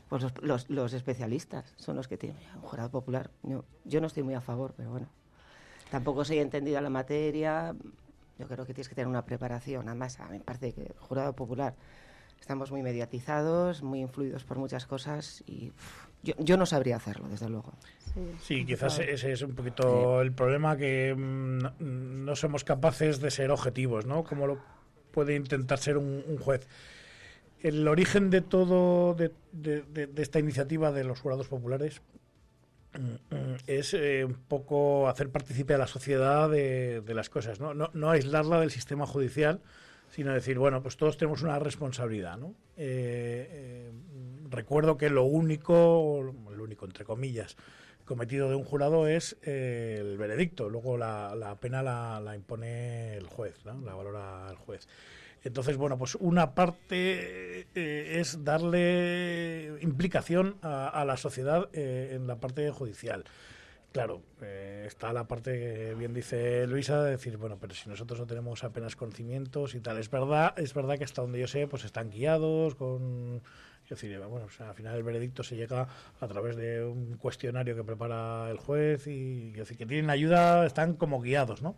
[0.09, 3.31] pues los, los, los especialistas son los que tienen un jurado popular.
[3.43, 5.09] Yo, yo no estoy muy a favor, pero bueno,
[5.91, 7.75] tampoco soy entendida la materia,
[8.39, 10.99] yo creo que tienes que tener una preparación, además, a mí me parece que el
[10.99, 11.75] jurado popular
[12.41, 15.73] estamos muy mediatizados, muy influidos por muchas cosas y
[16.23, 17.73] yo, yo, no sabría hacerlo, desde luego.
[18.41, 23.51] Sí, quizás ese es un poquito el problema, que mm, no somos capaces de ser
[23.51, 24.25] objetivos, ¿no?
[24.25, 24.59] Como lo
[25.11, 26.67] puede intentar ser un, un juez.
[27.65, 32.03] El origen de todo, de, de, de, de, esta iniciativa de los jurados populares
[32.93, 37.73] mm, mm, es eh, un poco hacer partícipe a la sociedad de, las cosas, ¿no?
[37.73, 38.11] ¿no?
[38.11, 39.63] Aislarla del sistema judicial,
[40.11, 42.39] sino decir, bueno, pues todos tenemos una responsabilidad.
[42.77, 43.93] Eh, eh,
[44.51, 47.57] recuerdo que lo único, lo único entre comillas,
[48.05, 53.65] cometido de un jurado es el veredicto, luego la, la pena la, impone el juez,
[53.65, 54.87] la valora el juez.
[55.45, 62.37] Entonces, bueno, pues una parte eh, es darle implicación a, la sociedad eh, en la
[62.37, 63.25] parte judicial.
[63.93, 68.19] Claro, eh, está la parte que bien dice Luisa de decir, bueno, pero si nosotros
[68.19, 71.69] no tenemos apenas conocimientos y tal, es verdad, es verdad que hasta donde yo sé,
[71.69, 73.41] pues están guiados con
[73.85, 75.87] es decir, bueno, o sea, al final el veredicto se llega
[76.19, 81.21] a través de un cuestionario que prepara el juez y, que tienen ayuda, están como
[81.21, 81.77] guiados, ¿no?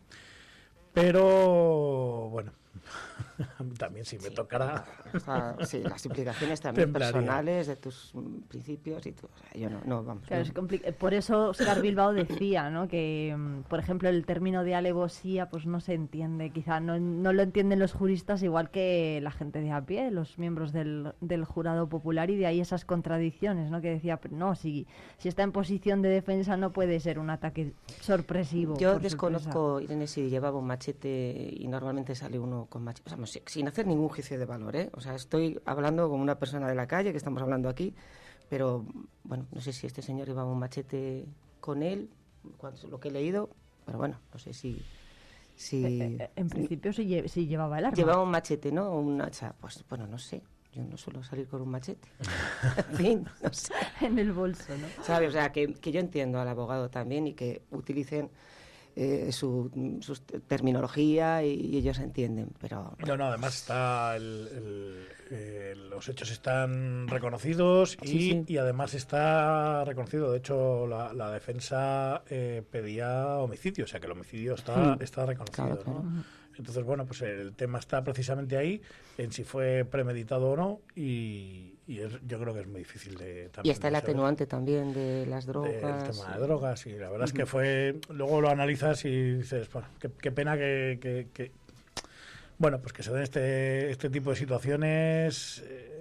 [0.94, 2.52] Pero, bueno,
[3.78, 4.84] también si me sí, tocara...
[5.14, 8.12] O sea, sí, las implicaciones también personales de tus
[8.48, 10.26] principios y tú, o sea, yo no, no vamos.
[10.26, 10.68] Claro, no.
[10.70, 12.88] Es por eso Oscar Bilbao decía, ¿no?
[12.88, 13.36] Que,
[13.68, 17.78] por ejemplo, el término de alevosía pues no se entiende, quizá no, no lo entienden
[17.78, 22.30] los juristas igual que la gente de a pie, los miembros del, del jurado popular
[22.30, 23.80] y de ahí esas contradicciones, ¿no?
[23.80, 24.86] Que decía, no, si,
[25.18, 28.78] si está en posición de defensa no puede ser un ataque sorpresivo.
[28.78, 29.84] Yo desconozco, sorpresa.
[29.84, 34.08] Irene, si llevaba un machete y normalmente sale uno con o sea, sin hacer ningún
[34.08, 34.90] juicio de valor, ¿eh?
[34.92, 37.94] O sea, estoy hablando como una persona de la calle, que estamos hablando aquí,
[38.48, 38.84] pero
[39.24, 41.26] bueno, no sé si este señor llevaba un machete
[41.60, 42.10] con él,
[42.56, 43.50] cuando, lo que he leído,
[43.84, 44.82] pero bueno, no sé si...
[45.56, 47.96] si eh, eh, en principio lle sí, llevaba el arma.
[47.96, 48.92] Llevaba un machete, ¿no?
[48.92, 50.42] Un hacha, pues bueno, no sé.
[50.72, 52.08] Yo no suelo salir con un machete.
[52.90, 53.72] en fin, no sé.
[54.02, 55.04] en el bolso, ¿no?
[55.04, 55.30] ¿Sabes?
[55.30, 58.30] O sea, que, que yo entiendo al abogado también y que utilicen
[58.98, 59.70] eh, su,
[60.00, 60.16] su,
[60.48, 62.96] terminología y, y, ellos entienden, pero...
[63.06, 68.44] No, no, además está el, el, eh, los hechos están reconocidos y, sí, sí.
[68.54, 74.06] y, además está reconocido, de hecho la, la defensa eh, pedía homicidio, o sea que
[74.06, 75.04] el homicidio está, sí.
[75.04, 75.66] está reconocido.
[75.66, 76.02] Claro, claro.
[76.02, 76.24] ¿no?
[76.58, 78.80] Entonces, bueno, pues el tema está precisamente ahí,
[79.18, 83.16] en si fue premeditado o no, y, y es, yo creo que es muy difícil
[83.18, 83.50] de...
[83.62, 85.74] y está el atenuante también de las drogas.
[85.74, 85.80] el
[86.12, 87.24] tema de drogas, y la verdad uh -huh.
[87.24, 87.96] es que fue...
[88.08, 91.52] Luego lo analizas y dices, bueno, qué, qué pena que, que, que,
[92.58, 95.62] Bueno, pues que se den este, este tipo de situaciones...
[95.66, 95.92] Eh,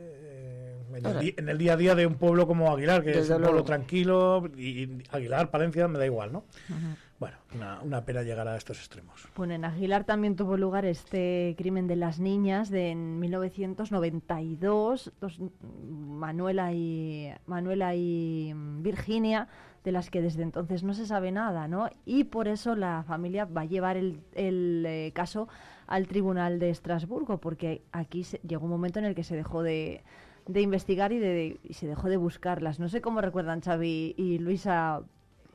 [0.95, 3.29] en, el, en, el, día a día de un pueblo como Aguilar, que Desde es
[3.31, 3.47] un luego.
[3.47, 6.39] pueblo tranquilo, y, y Aguilar, Palencia, me da igual, ¿no?
[6.69, 6.95] Uh -huh.
[7.19, 7.37] Bueno,
[7.83, 9.25] una, pena llegar a estos extremos.
[9.37, 15.39] Bueno, en Aguilar también tuvo lugar este crimen de las niñas de en 1992, dos,
[15.61, 19.47] Manuela y Manuela y Virginia,
[19.85, 21.89] de las que desde entonces no se sabe nada, ¿no?
[22.05, 25.47] Y por eso la familia va a llevar el, el eh, caso
[25.87, 29.63] al Tribunal de Estrasburgo, porque aquí se, llegó un momento en el que se dejó
[29.63, 30.03] de
[30.47, 32.79] de investigar y, de, y se dejó de buscarlas.
[32.79, 35.01] No sé cómo recuerdan Xavi y Luisa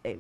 [0.03, 0.19] eh,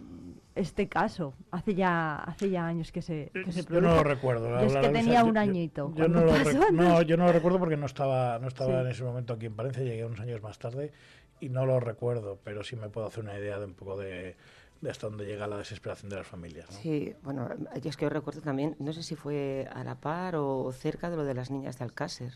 [0.60, 4.50] este caso hace ya hace ya años que se que se yo no lo recuerdo
[4.50, 7.58] la, es que tenía un añito yo, yo no, lo no, yo no lo recuerdo
[7.58, 8.80] porque no estaba no estaba sí.
[8.80, 10.92] en ese momento aquí en Palencia llegué unos años más tarde
[11.40, 14.36] y no lo recuerdo pero sí me puedo hacer una idea de un poco de,
[14.80, 16.76] de hasta dónde llega la desesperación de las familias ¿no?
[16.76, 17.48] sí bueno
[17.80, 21.10] yo es que yo recuerdo también no sé si fue a la par o cerca
[21.10, 22.32] de lo de las niñas de Alcácer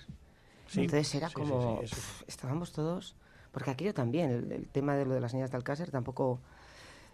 [0.67, 3.17] sí, entonces era sí, como pff, estábamos todos
[3.53, 6.41] porque aquello también el, el tema de lo de las niñas de Alcácer tampoco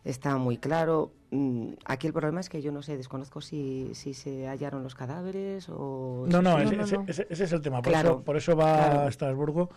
[0.05, 1.13] está muy claro.
[1.31, 4.95] Mm, aquí el problema es que yo no sé, desconozco si, si se hallaron los
[4.95, 6.27] cadáveres o...
[6.29, 7.05] No, no, ese, no, no.
[7.07, 7.83] Ese, ese, es el tema.
[7.83, 9.01] Por, claro, eso, por eso va claro.
[9.01, 9.71] a Estrasburgo,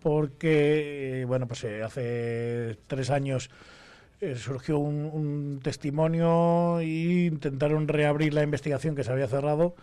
[0.00, 3.50] porque, bueno, pues eh, hace tres años
[4.20, 9.74] eh, surgió un, un, testimonio e intentaron reabrir la investigación que se había cerrado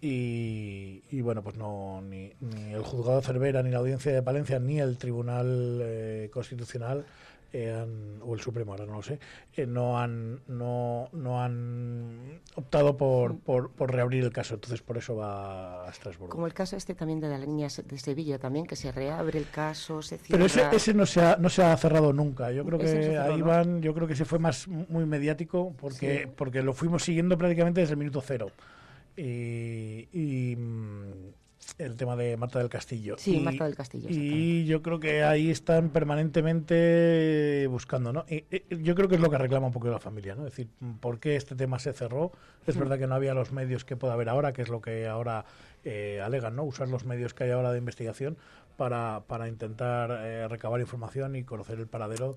[0.00, 4.22] y, y bueno, pues no, ni, ni, el juzgado de Cervera, ni la audiencia de
[4.22, 7.06] Palencia, ni el Tribunal eh, Constitucional
[7.56, 9.18] eh, han, o el Supremo, ahora no lo sé,
[9.54, 14.98] eh, no, han, no, no han optado por, por, por, reabrir el caso, entonces por
[14.98, 16.28] eso va a Estrasburgo.
[16.32, 19.48] Como el caso este también de la línea de Sevilla, también que se reabre el
[19.48, 20.44] caso, se cierra...
[20.44, 22.52] Pero ese, ese no, se ha, no se ha cerrado nunca.
[22.52, 26.62] Yo creo que ahí van, yo creo que ese fue más muy mediático porque, porque
[26.62, 28.50] lo fuimos siguiendo prácticamente desde el minuto cero.
[29.16, 31.32] Y, y, mm,
[31.78, 33.16] el tema de Marta del Castillo.
[33.18, 34.08] Sí, Marta del Castillo.
[34.10, 38.24] Y yo creo que ahí están permanentemente buscando, ¿no?
[38.28, 38.44] Y,
[38.82, 40.46] yo creo que es lo que reclama un poco la familia, ¿no?
[40.46, 40.68] Es decir,
[41.00, 42.32] ¿por qué este tema se cerró?
[42.66, 45.06] Es verdad que no había los medios que pueda haber ahora, que es lo que
[45.06, 45.44] ahora
[45.84, 46.64] eh, alegan, ¿no?
[46.64, 48.36] Usar los medios que hay ahora de investigación
[48.76, 52.36] para, para intentar eh, recabar información y conocer el paradero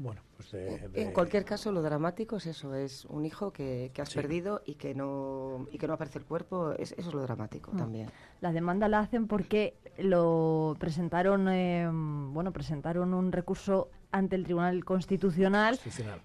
[0.00, 0.54] bueno, pues
[0.94, 4.76] En cualquier caso, lo dramático es eso, es un hijo que, que has perdido y
[4.76, 7.76] que no y que no aparece el cuerpo, es, eso es lo dramático mm.
[7.76, 8.10] también.
[8.40, 14.84] La demanda la hacen porque lo presentaron, eh, bueno, presentaron un recurso ante el Tribunal
[14.84, 15.78] Constitucional,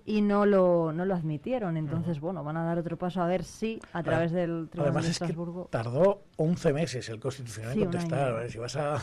[0.06, 1.78] y no lo, no lo admitieron.
[1.78, 5.10] Entonces, bueno, van a dar otro paso a ver si a través del Tribunal de
[5.10, 5.68] Estrasburgo...
[5.72, 8.50] tardó 11 meses el Constitucional en contestar.
[8.50, 9.00] Si vas a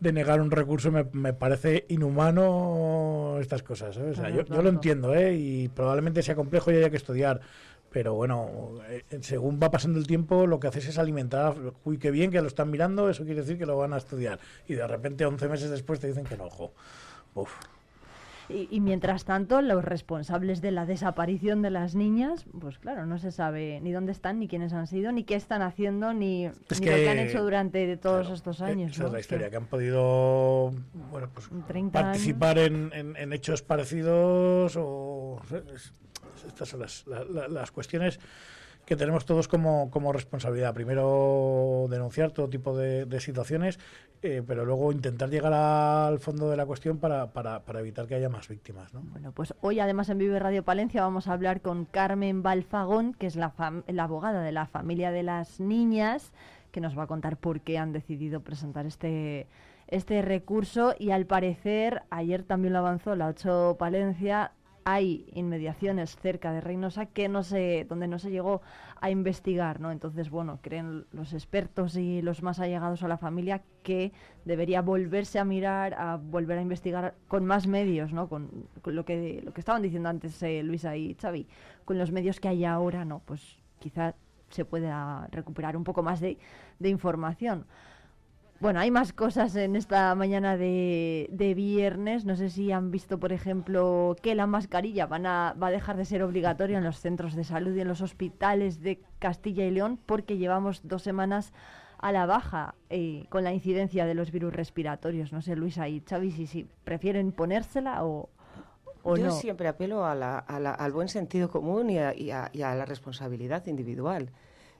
[0.00, 3.96] denegar un recurso, me, me parece inhumano estas cosas.
[3.96, 5.34] yo, yo, lo entiendo, ¿eh?
[5.34, 7.40] y probablemente sea complejo y haya que estudiar
[7.94, 12.10] pero bueno, eh, según va pasando el tiempo, lo que haces es alimentar, uy, qué
[12.10, 14.40] bien que lo están mirando, eso quiere decir que lo van a estudiar.
[14.66, 16.72] Y de repente, 11 meses después, te dicen que no, ojo.
[17.36, 17.52] Uf.
[18.48, 23.30] Y, mientras tanto, los responsables de la desaparición de las niñas, pues claro, no se
[23.30, 27.08] sabe ni dónde están, ni quiénes han sido, ni qué están haciendo, ni, lo que
[27.08, 28.92] han hecho durante todos estos eh, años.
[28.92, 30.72] Esa es la historia, que han podido
[31.12, 31.48] bueno, pues,
[31.92, 35.40] participar en, en, hechos parecidos o...
[36.46, 38.18] Estas son las, las cuestiones
[38.84, 40.74] que tenemos todos como, como responsabilidad.
[40.74, 43.78] Primero denunciar todo tipo de, situaciones,
[44.22, 48.14] eh, pero luego intentar llegar al fondo de la cuestión para, para, para evitar que
[48.14, 48.92] haya más víctimas.
[48.92, 49.00] ¿no?
[49.00, 53.26] Bueno, pues hoy además en Vive Radio Palencia vamos a hablar con Carmen Balfagón, que
[53.26, 53.54] es la,
[53.86, 56.32] la abogada de la familia de las niñas,
[56.70, 59.46] que nos va a contar por qué han decidido presentar este
[59.86, 64.50] este recurso y al parecer ayer también lo avanzó la 8 Palencia
[64.84, 68.60] hay inmediaciones cerca de Reynosa que no se, donde no se llegó
[69.00, 69.90] a investigar, ¿no?
[69.90, 74.12] Entonces, bueno, creen los expertos y los más allegados a la familia que
[74.44, 78.28] debería volverse a mirar, a volver a investigar con más medios, ¿no?
[78.28, 81.46] Con, lo que lo que estaban diciendo antes eh, Luisa y Xavi,
[81.84, 83.20] con los medios que hay ahora, ¿no?
[83.24, 84.14] Pues quizá
[84.50, 86.38] se pueda recuperar un poco más de,
[86.78, 87.66] de información.
[88.60, 92.24] Bueno, hay más cosas en esta mañana de, viernes.
[92.24, 95.96] No sé si han visto, por ejemplo, que la mascarilla van a, va a dejar
[95.96, 99.70] de ser obligatoria en los centros de salud y en los hospitales de Castilla y
[99.70, 101.52] León porque llevamos dos semanas
[101.98, 105.32] a la baja eh, con la incidencia de los virus respiratorios.
[105.32, 108.28] No sé, Luisa y Xavi, si, prefieren ponérsela o,
[109.02, 114.30] o Yo siempre apelo al buen sentido común y a la responsabilidad individual.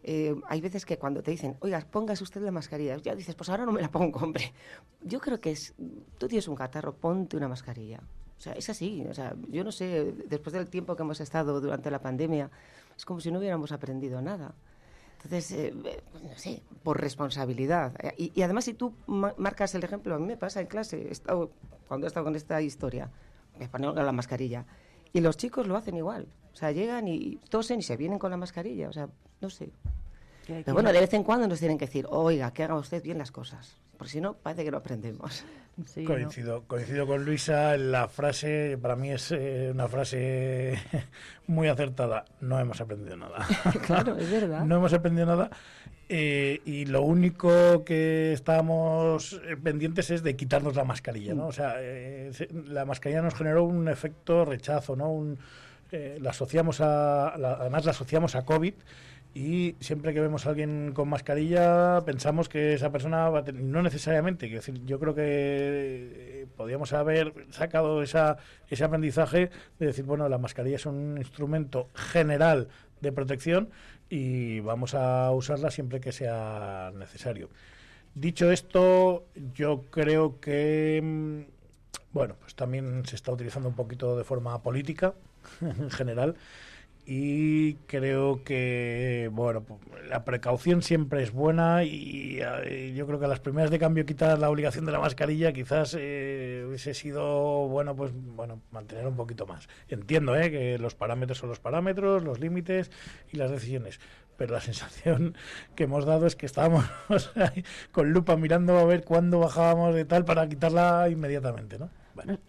[0.07, 3.49] Eh, hay veces que cuando te dicen, oiga, póngase usted la mascarilla, ya dices, pues
[3.49, 4.53] ahora no me la pongo, hombre.
[5.01, 5.75] Yo creo que es,
[6.19, 8.01] tú tienes un catarro, ponte una mascarilla.
[8.37, 9.03] O sea, es así.
[9.09, 12.51] O sea, yo no sé, después del tiempo que hemos estado durante la pandemia,
[12.95, 14.55] es como si no hubiéramos aprendido nada.
[15.23, 15.75] Entonces, eh,
[16.13, 17.95] pues no sé, por responsabilidad.
[18.19, 21.51] Y, además, si tú marcas el ejemplo, a mí me pasa en clase, he estado,
[21.89, 23.11] cuando he estado con esta historia,
[23.59, 24.67] me pongo la mascarilla.
[25.15, 26.29] Y los chicos lo hacen igual.
[26.53, 28.89] O sea, llegan y tosen y se vienen con la mascarilla.
[28.89, 29.09] O sea,
[29.45, 29.69] no sé.
[30.47, 33.19] Pero bueno, de vez en cuando nos tienen que decir, oiga, que haga usted bien
[33.19, 33.77] las cosas.
[33.97, 35.45] Porque si no, parece que no aprendemos.
[36.07, 37.77] coincido, coincido con Luisa.
[37.77, 40.79] La frase, para mí es eh, una frase
[41.47, 42.25] muy acertada.
[42.41, 43.47] No hemos aprendido nada.
[43.87, 44.65] claro, es verdad.
[44.65, 45.51] no hemos aprendido nada.
[46.09, 51.47] Eh, y lo único que estamos eh, pendientes es de quitarnos la mascarilla, ¿no?
[51.47, 51.77] O sea,
[52.67, 55.11] la mascarilla nos generó un efecto rechazo, ¿no?
[55.11, 55.39] Un,
[55.97, 58.75] eh, la asociamos a, además la asociamos a COVID
[59.35, 63.63] y siempre que vemos a alguien con mascarilla pensamos que esa persona va a tener,
[63.63, 68.37] no necesariamente, decir, yo creo que eh, podríamos haber sacado esa,
[68.71, 72.69] ese aprendizaje de decir, bueno, la mascarilla es un instrumento general
[73.01, 73.71] de protección
[74.09, 77.51] y vamos a usarla siempre que sea necesario.
[78.15, 81.41] Dicho esto, yo creo que, mm,
[82.13, 85.15] bueno, pues también se está utilizando un poquito de forma política,
[85.61, 86.37] en general.
[87.07, 93.27] Y creo que, bueno, pues, la precaución siempre es buena y, eh, yo creo que
[93.27, 97.69] a las primeras de cambio quitar la obligación de la mascarilla quizás eh, hubiese sido,
[97.69, 99.69] bueno, pues bueno, mantener un poquito más.
[99.89, 102.91] Entiendo eh, que los parámetros son los parámetros, los límites
[103.31, 104.01] y las decisiones,
[104.39, 105.35] pero la sensación
[105.75, 106.87] que hemos dado es que estábamos
[107.93, 111.91] con lupa mirando a ver cuándo bajábamos de tal para quitarla inmediatamente, ¿no?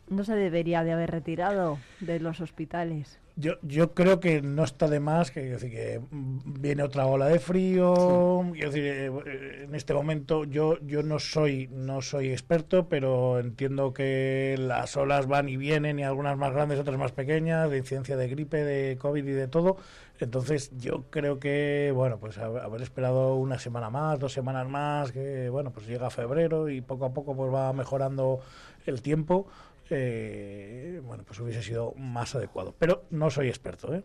[0.10, 3.20] No, se debería de haber retirado de los hospitales.
[3.36, 7.40] yo, yo creo que no está de más, que, decir, que viene otra ola de
[7.40, 8.44] frío.
[8.54, 14.56] decir, eh, en este momento yo, yo no soy no soy experto, pero entiendo que
[14.60, 18.28] las olas van y vienen, y algunas más grandes, otras más pequeñas, de incidencia de
[18.28, 19.78] gripe, de COVID y de todo.
[20.20, 25.50] Entonces yo creo que, bueno, pues haber esperado una semana más, dos semanas más, que
[25.50, 28.40] bueno, pues llega febrero y poco a poco pues va mejorando
[28.86, 29.48] el tiempo
[29.90, 32.74] eh, bueno, pues hubiese sido más adecuado.
[32.78, 34.04] Pero no soy experto, ¿eh?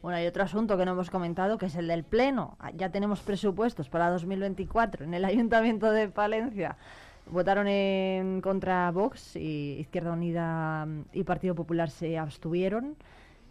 [0.00, 2.56] Bueno, hay otro asunto que no hemos comentado, que es el del Pleno.
[2.58, 6.76] Ah, ya tenemos presupuestos para 2024 en el Ayuntamiento de Palencia.
[7.30, 12.96] Votaron en contra Vox y Izquierda Unida y Partido Popular se abstuvieron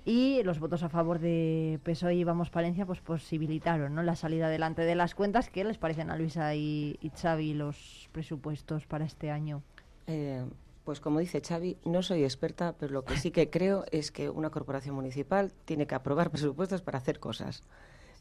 [0.03, 4.03] y los votos a favor de PSOE y Vamos Palencia pues posibilitaron ¿no?
[4.03, 5.49] la salida adelante de las cuentas.
[5.49, 9.64] ¿Qué les parecen a Luisa y, y Xavi los presupuestos para este año?
[10.08, 10.43] Eh,
[10.84, 14.30] pues como dice Xavi, no soy experta, pero lo que sí que creo es que
[14.30, 17.64] una corporación municipal tiene que aprobar presupuestos para hacer cosas.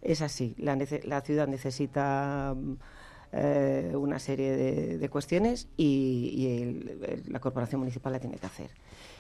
[0.02, 2.54] Es así, la, la ciudad necesita
[3.32, 4.56] eh, una serie
[4.98, 6.80] de, cuestiones y,
[7.28, 8.70] la corporación municipal la tiene que hacer.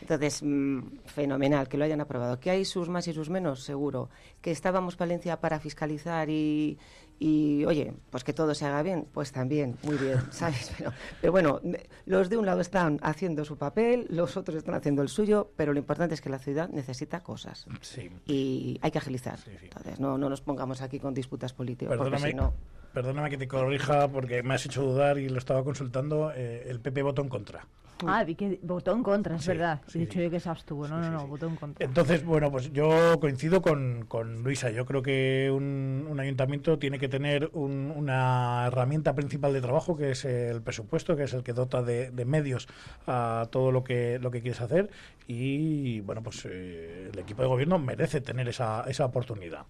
[0.00, 2.40] Entonces, mm, fenomenal que lo hayan aprobado.
[2.40, 3.62] ¿Que hay sus más y sus menos?
[3.62, 4.08] Seguro.
[4.40, 6.76] ¿Que estábamos Palencia para fiscalizar y,
[7.22, 10.72] y oye, pues que todo se haga bien, pues también, muy bien, ¿sabes?
[10.76, 11.60] Pero, pero, bueno,
[12.06, 15.74] los de un lado están haciendo su papel, los otros están haciendo el suyo, pero
[15.74, 17.66] lo importante es que la ciudad necesita cosas.
[17.82, 18.10] Sí.
[18.24, 19.38] Y hay que agilizar.
[19.62, 22.54] Entonces, no, no nos pongamos aquí con disputas políticas, porque si no...
[22.94, 26.32] Perdóname que te corrija porque me has hecho dudar y lo estaba consultando.
[26.34, 27.64] Eh, el PP votó en contra.
[28.06, 29.80] Ah, vi que votó en contra, es verdad.
[29.94, 30.88] He dicho yo que se abstuvo.
[30.88, 31.84] No, no, no, votó en contra.
[31.84, 34.70] Entonces, bueno, pues yo coincido con, con Luisa.
[34.70, 40.10] Yo creo que un, un ayuntamiento tiene que tener una herramienta principal de trabajo, que
[40.12, 42.68] es el presupuesto, que es el que dota de, medios
[43.06, 44.90] a todo lo que, lo que quieres hacer.
[45.26, 49.66] Y, bueno, pues eh, el equipo de gobierno merece tener esa, esa oportunidad.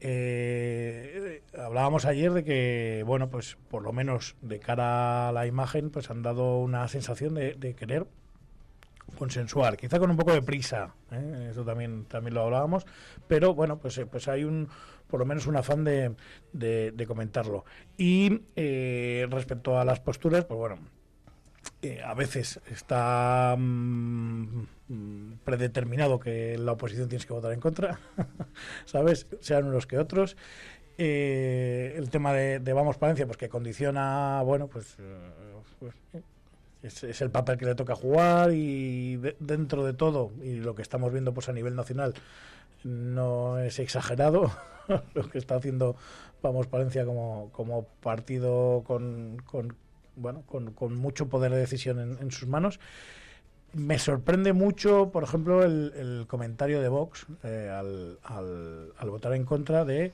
[0.00, 5.90] Eh, hablábamos ayer de que, bueno, pues por lo menos de cara a la imagen,
[5.90, 8.06] pues han dado una sensación de, querer
[9.18, 11.48] consensuar, quizá con un poco de prisa, ¿eh?
[11.50, 12.86] eso también también lo hablábamos,
[13.26, 14.68] pero bueno, pues eh, pues hay un
[15.08, 16.14] por lo menos un afán de,
[16.52, 17.64] de, comentarlo.
[17.98, 20.78] Y eh, respecto a las posturas, pues bueno,
[22.04, 24.64] a veces está mm,
[25.44, 27.98] predeterminado que la oposición tienes que votar en contra,
[28.84, 29.26] ¿sabes?
[29.40, 30.36] Sean unos que otros.
[30.98, 35.94] Eh, el tema de, Vamos Palencia, pues que condiciona, bueno, pues, eh, pues
[36.82, 41.12] es, el papel que le toca jugar y dentro de todo, y lo que estamos
[41.12, 42.14] viendo pues a nivel nacional,
[42.84, 44.50] no es exagerado
[45.14, 45.96] lo que está haciendo
[46.42, 49.74] Vamos Palencia como, como partido con, con
[50.20, 52.78] bueno, con, con, mucho poder de decisión en, sus manos.
[53.72, 59.84] Me sorprende mucho, por ejemplo, el, comentario de Vox eh, al, al, votar en contra
[59.84, 60.12] de,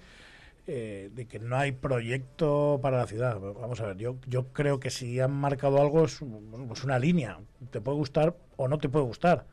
[0.67, 3.39] eh, de que no hay proyecto para la ciudad.
[3.41, 7.39] Vamos a ver, yo, yo creo que si han marcado algo es una línea.
[7.71, 9.47] Te puede gustar o no te puede gustar,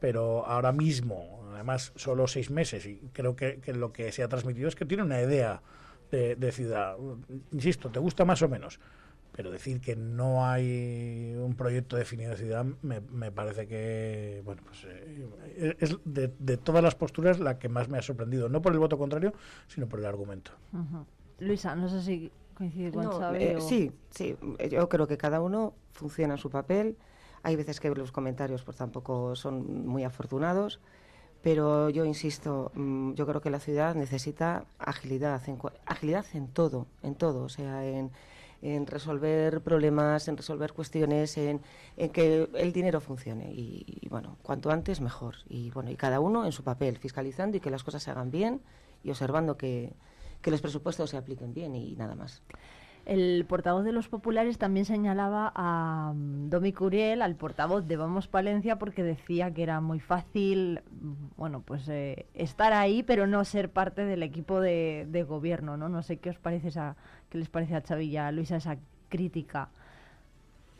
[0.00, 4.28] pero ahora mismo, además, solo seis meses, y creo que, que lo que se ha
[4.28, 5.60] transmitido es que tiene una idea
[6.12, 6.96] de, de ciudad.
[7.52, 8.78] Insisto, te gusta más o menos
[9.38, 14.62] pero decir que no hay un proyecto definido de ciudad me, me parece que bueno
[14.64, 18.48] pues eh, es de, de, todas las posturas la que más me ha sorprendido.
[18.48, 19.32] No por el voto contrario
[19.68, 20.50] sino por el argumento.
[21.38, 24.36] Luisa no sé si coincide con Xavi eh, sí sí.
[24.72, 26.96] Yo creo que cada uno funciona en su papel.
[27.44, 30.80] Hay veces que los comentarios pues tampoco son muy afortunados
[31.42, 35.40] pero yo insisto, mm, yo creo que la ciudad necesita agilidad,
[35.86, 38.10] agilidad en todo, en todo, o sea, en,
[38.62, 41.60] en resolver problemas, en resolver cuestiones, en,
[42.12, 43.52] que el dinero funcione.
[43.52, 45.36] Y, bueno, cuanto antes mejor.
[45.48, 48.30] Y bueno, y cada uno en su papel, fiscalizando y que las cosas se hagan
[48.30, 48.60] bien
[49.02, 49.92] y observando que,
[50.42, 52.42] que los presupuestos se apliquen bien y nada más.
[53.08, 58.28] El portavoz de los populares también señalaba a mm, Domi Curiel, al portavoz de Vamos
[58.28, 63.42] Palencia, porque decía que era muy fácil, mm, bueno, pues eh, estar ahí, pero no
[63.46, 65.88] ser parte del equipo de, de, gobierno, ¿no?
[65.88, 66.96] No sé qué os parece esa,
[67.30, 68.76] qué les parece a Chavilla, Luisa, esa
[69.08, 69.70] crítica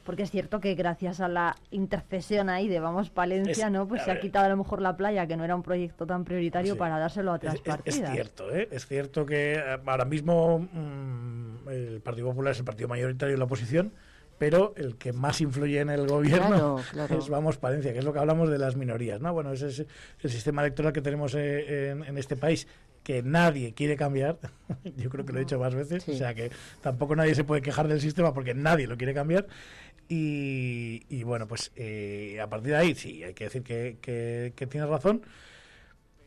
[0.08, 3.86] porque es cierto que gracias a la intercesión ahí de Vamos Palencia, ¿no?
[3.86, 6.24] Pues se ha quitado a lo mejor la playa, que no era un proyecto tan
[6.24, 8.08] prioritario para dárselo a otras partidas.
[8.08, 8.68] Es, cierto, ¿eh?
[8.70, 13.38] Es cierto que eh, ahora mismo mm, el Partido Popular es el partido mayoritario de
[13.38, 13.92] la oposición,
[14.38, 18.20] pero el que más influye en el gobierno es Vamos Palencia, que es lo que
[18.20, 19.34] hablamos de las minorías, ¿no?
[19.34, 19.84] Bueno, ese es
[20.22, 22.66] el sistema electoral que tenemos eh, en, este país
[23.08, 24.36] que nadie quiere cambiar,
[24.98, 26.50] yo creo que lo he dicho más veces, o sea que
[26.82, 29.46] tampoco nadie se puede quejar del sistema porque nadie lo quiere cambiar,
[30.10, 34.90] y, bueno, pues eh, a partir de ahí sí, hay que decir que, que, tienes
[34.90, 35.22] razón.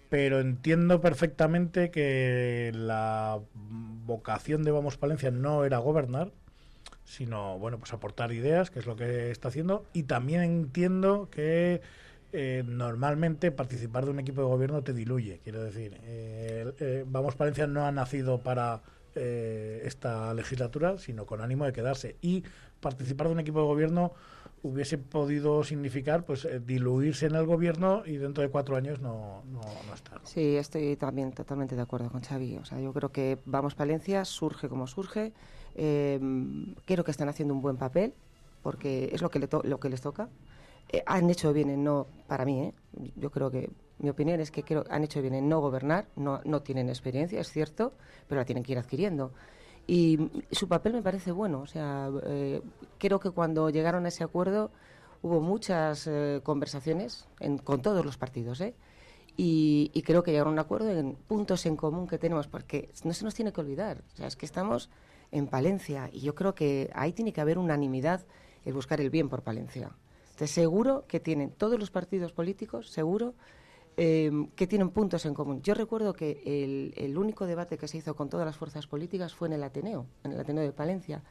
[0.09, 6.31] pero entiendo perfectamente que la vocación de Vamos Palencia no era gobernar,
[7.05, 11.81] sino bueno, pues aportar ideas, que es lo que está haciendo, y también entiendo que
[12.33, 17.35] eh, normalmente participar de un equipo de gobierno te diluye, quiero decir, eh, eh, Vamos
[17.35, 18.81] Palencia no ha nacido para
[19.13, 22.45] esta legislatura, sino con ánimo de quedarse, y
[22.79, 24.13] participar de un equipo de gobierno
[24.63, 29.59] hubiese podido significar pues diluirse en el gobierno y dentro de cuatro años no, no,
[29.85, 30.21] no, estar.
[30.23, 32.55] Sí, estoy también totalmente de acuerdo con Xavi.
[32.55, 35.33] O sea, yo creo que Vamos Palencia surge como surge.
[35.75, 38.13] creo que están haciendo un buen papel
[38.61, 40.29] porque es lo que, le lo que les toca.
[40.91, 42.73] Eh, han hecho bien en no, para mí, ¿eh?
[43.15, 46.41] yo creo que mi opinión es que creo, han hecho bien en no gobernar, no,
[46.43, 47.93] no tienen experiencia, es cierto,
[48.27, 49.31] pero la tienen que ir adquiriendo.
[49.87, 52.61] Y su papel me parece bueno, o sea, eh,
[52.97, 54.71] creo que cuando llegaron a ese acuerdo
[55.21, 56.09] hubo muchas
[56.41, 57.27] conversaciones
[57.63, 58.73] con todos los partidos, ¿eh?
[59.37, 63.13] Y, creo que llegaron a un acuerdo en puntos en común que tenemos, porque no
[63.13, 64.89] se nos tiene que olvidar, es que estamos
[65.31, 68.25] en Palencia y yo creo que ahí tiene que haber unanimidad
[68.65, 69.95] en buscar el bien por Palencia
[70.47, 73.35] seguro que tienen todos los partidos políticos, seguro
[73.97, 75.61] em, que tienen puntos en común.
[75.61, 76.41] Yo recuerdo que
[76.95, 80.05] el, único debate que se hizo con todas las fuerzas políticas fue en el Ateneo,
[80.23, 81.23] en el Ateneo de Palencia.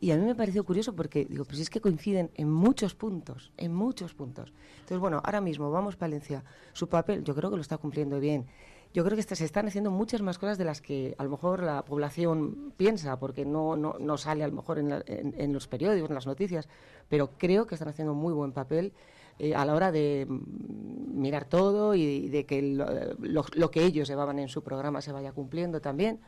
[0.00, 3.52] Y a mí me pareció curioso porque, digo, pues es que coinciden en muchos puntos,
[3.58, 4.52] en muchos puntos.
[4.74, 6.42] Entonces, bueno, ahora mismo vamos Palencia,
[6.72, 8.46] su papel yo creo que lo está cumpliendo bien
[8.92, 11.62] yo creo que se están haciendo muchas más cosas de las que a lo mejor
[11.62, 16.10] la población piensa, porque no, no, no sale a lo mejor en, en, los periódicos,
[16.10, 16.68] en las noticias,
[17.08, 18.92] pero creo que están haciendo muy buen papel
[19.38, 24.08] eh, a la hora de mm, mirar todo y, de que lo, lo, que ellos
[24.08, 26.20] llevaban en su programa se vaya cumpliendo también.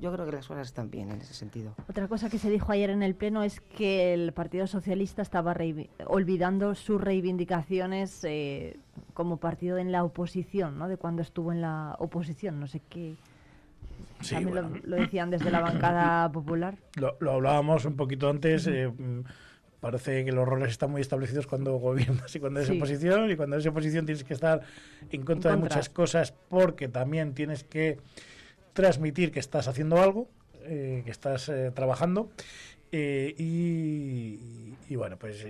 [0.00, 1.74] Yo creo que las cosas están bien en ese sentido.
[1.88, 5.54] Otra cosa que se dijo ayer en el Pleno es que el Partido Socialista estaba
[6.06, 8.78] olvidando sus reivindicaciones eh,
[9.14, 10.88] como partido en la oposición, ¿no?
[10.88, 13.14] De cuando estuvo en la oposición, no sé qué.
[14.28, 16.76] También lo, decían desde la bancada popular.
[16.96, 18.66] Lo, hablábamos un poquito antes.
[18.68, 18.90] Eh,
[19.80, 23.30] parece que los roles están muy establecidos cuando gobiernas y cuando eres oposición.
[23.30, 24.62] Y cuando eres oposición tienes que estar
[25.10, 27.98] en contra de muchas cosas porque también tienes que
[28.72, 30.28] transmitir que estás haciendo algo,
[30.64, 32.30] eh, que estás eh, trabajando
[32.90, 35.44] eh, y, bueno, pues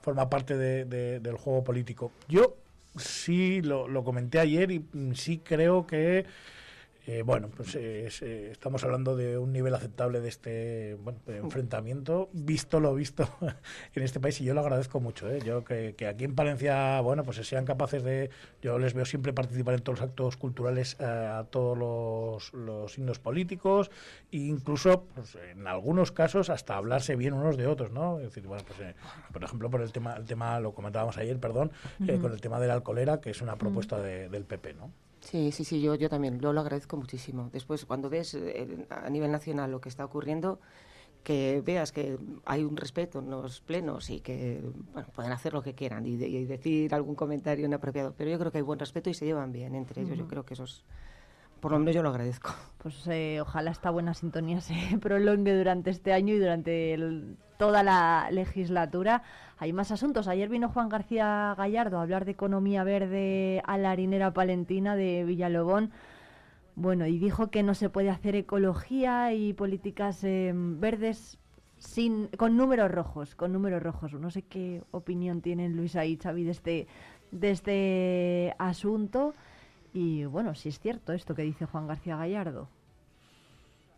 [0.00, 2.12] forma parte del juego político.
[2.28, 2.56] Yo
[2.96, 6.26] sí lo, lo comenté ayer y mm, sí creo que
[7.04, 8.06] eh, bueno, pues eh,
[8.52, 13.28] estamos hablando de un nivel aceptable de este bueno, enfrentamiento, visto lo visto
[13.94, 15.28] en este país, y yo lo agradezco mucho.
[15.28, 15.40] ¿eh?
[15.44, 18.30] Yo que, aquí en Palencia, bueno, pues sean capaces de.
[18.62, 23.18] Yo les veo siempre participar en todos los actos culturales a todos los, los signos
[23.18, 23.90] políticos,
[24.30, 28.18] e incluso, pues, en algunos casos, hasta hablarse bien unos de otros, ¿no?
[28.20, 28.94] Es decir, bueno, pues,
[29.32, 32.68] por ejemplo, por el tema, el tema, lo comentábamos ayer, perdón, con el tema de
[32.68, 34.92] la alcoholera, que es una propuesta del PP, ¿no?
[35.22, 37.48] Sí, sí, sí, yo, yo también lo, lo agradezco muchísimo.
[37.52, 40.60] Después, cuando ves eh, a nivel nacional lo que está ocurriendo,
[41.22, 44.60] que veas que hay un respeto en los plenos y que
[44.92, 48.58] bueno, pueden hacer lo que quieran y, decir algún comentario inapropiado, pero yo creo que
[48.58, 50.18] hay buen respeto y se llevan bien entre ellos.
[50.18, 50.84] Yo creo que eso es,
[51.62, 52.50] por lo menos yo lo agradezco.
[52.78, 56.98] Pues eh, ojalá esta buena sintonía se prolongue durante este año y durante
[57.56, 59.22] toda la legislatura.
[59.58, 60.26] Hay más asuntos.
[60.26, 65.22] Ayer vino Juan García Gallardo a hablar de economía verde a la harinera palentina de
[65.24, 65.92] Villalobón.
[66.74, 71.38] Bueno, y dijo que no se puede hacer ecología y políticas em, verdes
[71.78, 74.14] sin, con números rojos, con números rojos.
[74.14, 76.86] No sé qué opinión tienen Luisa y Xavi de este,
[77.30, 79.34] de este asunto.
[79.92, 82.68] Y bueno, si es cierto esto que dice Juan García Gallardo.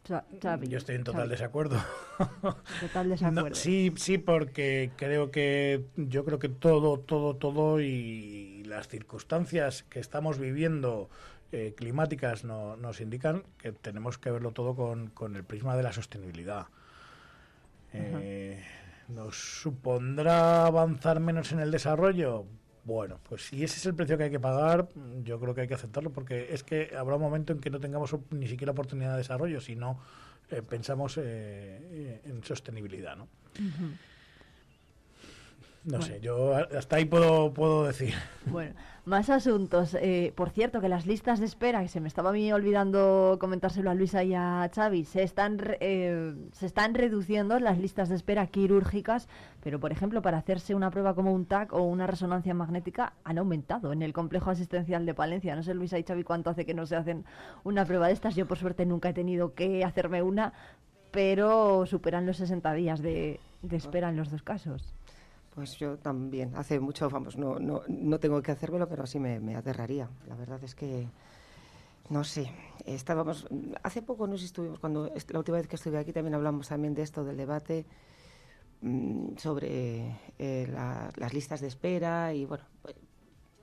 [0.06, 1.78] Yo estoy en total desacuerdo.
[2.80, 3.54] Total desacuerdo.
[3.54, 10.00] sí, sí, porque creo que yo creo que todo, todo, todo y las circunstancias que
[10.00, 11.08] estamos viviendo
[11.52, 15.82] eh, climáticas no, nos indican que tenemos que verlo todo con, con el prisma de
[15.82, 16.66] la sostenibilidad.
[17.94, 18.62] Eh,
[19.08, 22.44] ¿Nos supondrá avanzar menos en el desarrollo?
[22.84, 24.88] Bueno, pues si ese es el precio que hay que pagar,
[25.22, 27.80] yo creo que hay que aceptarlo porque es que habrá un momento en que no
[27.80, 29.98] tengamos ni siquiera oportunidad de desarrollo si no
[30.50, 33.28] eh, pensamos eh, en sostenibilidad, ¿no?
[35.84, 38.14] No sé, yo hasta ahí puedo, puedo decir.
[38.46, 38.74] Bueno,
[39.04, 39.94] más asuntos.
[40.00, 43.36] Eh, por cierto, que las listas de espera, que se me estaba a mí olvidando
[43.40, 48.16] comentárselo a Luisa y a Xavi, se están, eh, se están reduciendo las listas de
[48.16, 49.28] espera quirúrgicas,
[49.62, 53.38] pero por ejemplo, para hacerse una prueba como un TAC o una resonancia magnética, han
[53.38, 55.54] aumentado en el complejo asistencial de Palencia.
[55.54, 57.24] No sé, Luisa y Xavi, cuánto hace que no se hacen
[57.62, 58.34] una prueba de estas.
[58.34, 60.52] Yo, por suerte, nunca he tenido que hacerme una,
[61.10, 64.94] pero superan los 60 días de, de espera en los dos casos.
[65.54, 66.52] Pues yo también.
[66.56, 70.08] Hace mucho, vamos, no, no, no tengo que hacérmelo, pero sí me, me aterraría.
[70.26, 71.08] La verdad es que,
[72.10, 72.50] no sé,
[72.84, 73.46] estábamos,
[73.82, 76.68] hace poco no sé si estuvimos, cuando la última vez que estuve aquí también hablamos
[76.68, 77.86] también de esto, del debate
[78.82, 80.66] mm, sobre eh,
[81.16, 82.64] las listas de espera y bueno,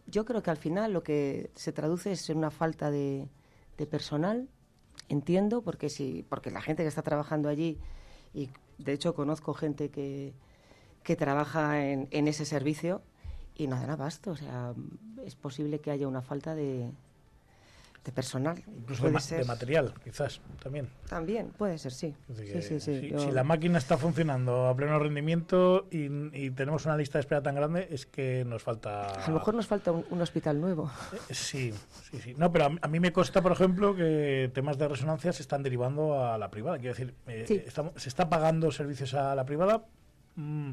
[0.07, 3.27] yo creo que al final lo que se traduce es en una falta de,
[3.77, 4.49] de personal,
[5.09, 7.79] entiendo, porque sí, porque la gente que está trabajando allí,
[8.33, 10.33] y de hecho conozco gente que
[11.03, 13.01] que trabaja en, en ese servicio
[13.55, 14.31] y no dan abasto.
[14.31, 14.73] O sea,
[15.25, 16.91] es posible que haya una falta de,
[18.03, 18.63] de personal.
[18.75, 20.89] Incluso de, material, quizás, también.
[21.07, 22.15] También, puede ser, sí.
[22.35, 27.19] sí, sí, sí si, la máquina está funcionando a pleno rendimiento y, tenemos una lista
[27.19, 29.23] de espera tan grande, es que nos falta...
[29.23, 30.91] A lo mejor nos falta un, hospital nuevo.
[31.29, 31.73] Eh, sí,
[32.09, 32.33] sí, sí.
[32.35, 36.25] No, pero a, mí me consta, por ejemplo, que temas de resonancia se están derivando
[36.25, 36.77] a la privada.
[36.79, 37.45] Quiero decir, eh,
[37.95, 39.85] se está pagando servicios a la privada
[40.36, 40.71] Mm,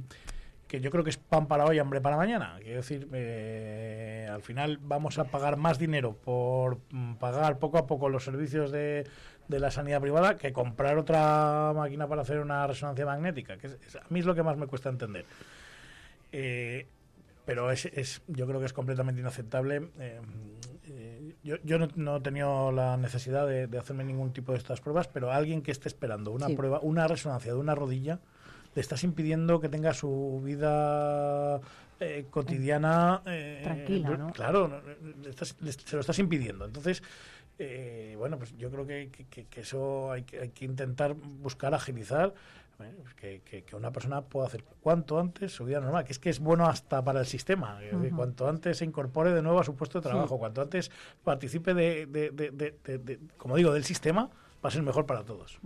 [0.69, 2.57] que yo creo que es pan para hoy, hambre para mañana.
[2.61, 7.87] Quiero decir, eh, al final vamos a pagar más dinero por mm, pagar poco a
[7.87, 9.07] poco los servicios de,
[9.49, 14.07] de, la sanidad privada que comprar otra máquina para hacer una resonancia magnética, que a
[14.11, 15.25] mí es lo que más me cuesta entender.
[16.33, 16.87] Eh,
[17.47, 19.89] pero es, es, yo creo que es completamente inaceptable.
[19.99, 20.21] Eh,
[21.43, 25.09] yo, yo no, he tenido la necesidad de, de, hacerme ningún tipo de estas pruebas,
[25.09, 28.21] pero alguien que esté esperando una prueba, una resonancia de una rodilla,
[28.79, 31.61] le estás impidiendo que tenga su vida
[31.99, 34.33] eh, cotidiana eh, tranquila, ¿no?
[34.33, 34.81] Claro,
[35.35, 36.65] se lo estás impidiendo.
[36.65, 37.03] Entonces,
[37.59, 39.11] eh, bueno, pues yo creo que,
[39.57, 42.35] eso hay que, hay que intentar buscar agilizar.
[43.17, 46.69] Que, una persona pueda hacer cuanto antes su vida normal, que es que es bueno
[46.69, 47.81] hasta para el sistema,
[48.15, 50.93] cuanto antes se incorpore de nuevo a su puesto de trabajo, cuanto antes
[51.25, 54.31] participe de, como digo, del sistema,
[54.65, 55.59] va a ser mejor para todos.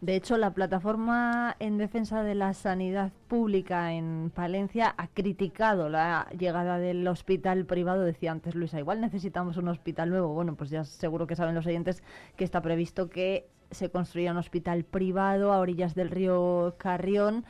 [0.00, 6.26] de hecho, la plataforma en defensa de la sanidad pública en Palencia ha criticado la
[6.36, 8.02] llegada del hospital privado.
[8.02, 10.34] Decía antes Luisa, igual necesitamos un hospital nuevo.
[10.34, 12.02] Bueno, pues ya seguro que saben los oyentes
[12.36, 17.44] que está previsto que se construya un hospital privado a orillas del río Carrión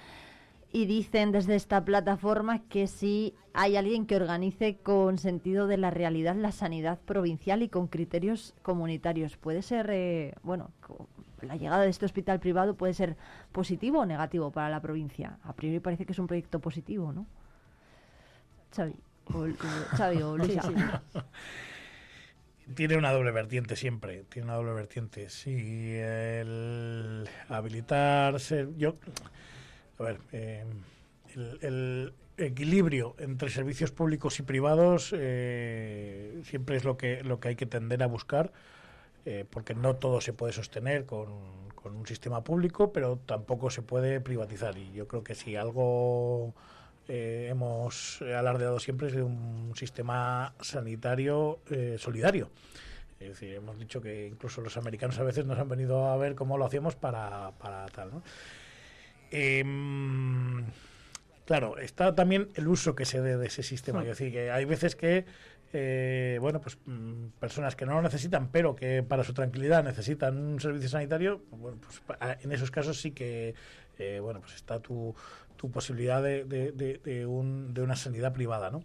[0.73, 5.91] y dicen desde esta plataforma que si hay alguien que organice con sentido de la
[5.91, 9.37] realidad la sanidad provincial y con criterios comunitarios.
[9.37, 10.71] Puede ser, eh, bueno,
[11.43, 13.17] la llegada de este hospital privado puede ser
[13.51, 15.39] positivo o negativo para la provincia.
[15.43, 17.27] A priori parece que es un proyecto positivo, ¿no?
[18.73, 21.03] Xavi o, Luisa.
[22.75, 25.29] tiene una doble vertiente siempre, tiene una doble vertiente.
[25.31, 28.97] Sí, el habilitarse, yo
[30.01, 30.65] a ver, eh,
[31.61, 37.55] el, equilibrio entre servicios públicos y privados eh, siempre es lo que, lo que hay
[37.55, 38.51] que tender a buscar,
[39.27, 41.29] eh, porque no todo se puede sostener con,
[41.83, 44.77] un sistema público, pero tampoco se puede privatizar.
[44.79, 46.55] Y yo creo que si algo
[47.09, 51.59] hemos alardeado siempre es de un sistema sanitario
[51.97, 52.51] solidario.
[53.19, 56.35] Es decir, hemos dicho que incluso los americanos a veces nos han venido a ver
[56.35, 58.11] cómo lo hacíamos para, para tal.
[58.11, 58.23] ¿no?
[59.31, 60.65] Em,
[61.45, 64.03] claro, está también el uso que se dé de ese sistema.
[64.03, 65.25] Es decir, que hay veces que,
[65.73, 70.37] eh, bueno, pues mm, personas que no lo necesitan, pero que para su tranquilidad necesitan
[70.37, 72.03] un servicio sanitario, bueno, pues
[72.43, 73.55] en esos casos sí que,
[73.99, 75.15] eh, bueno, pues está tu,
[75.57, 78.83] tu posibilidad de, de, un, de una sanidad privada, ¿no?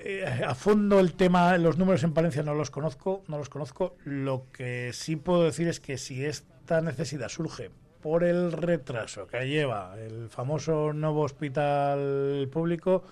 [0.00, 3.96] Eh, a fondo el tema, los números en Palencia no los conozco, no los conozco.
[4.04, 7.70] Lo que sí puedo decir es que si esta necesidad surge
[8.02, 13.02] por el retraso que lleva el famoso nuevo hospital público,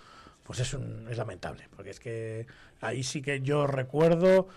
[0.43, 2.47] pues es, un, es lamentable, porque es que
[2.81, 4.49] ahí sí que yo recuerdo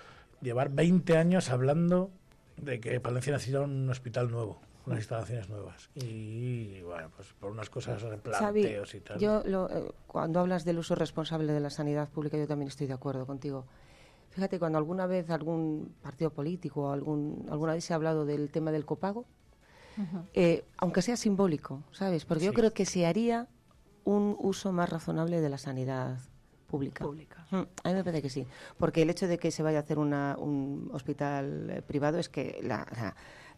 [0.42, 2.12] llevar 20 años hablando
[2.58, 5.90] de que Palencia necesita un hospital nuevo, unas instalaciones nuevas.
[5.96, 9.20] Y bueno, pues por unas cosas, planteos y tal.
[9.20, 12.94] Yo, eh, cuando hablas del uso responsable de la sanidad pública, yo también estoy de
[12.94, 13.66] acuerdo contigo.
[14.30, 18.72] Fíjate, cuando alguna vez algún partido político, algún, alguna vez se ha hablado del tema
[18.72, 19.26] del copago,
[20.34, 22.26] eh, aunque sea simbólico, ¿sabes?
[22.26, 23.48] Porque yo creo que se haría
[24.06, 26.20] un uso más razonable de la sanidad
[26.68, 27.04] pública.
[27.52, 28.48] Mm, a mí me parece que sí,
[28.78, 32.60] porque el hecho de que se vaya a hacer un hospital eh, privado es que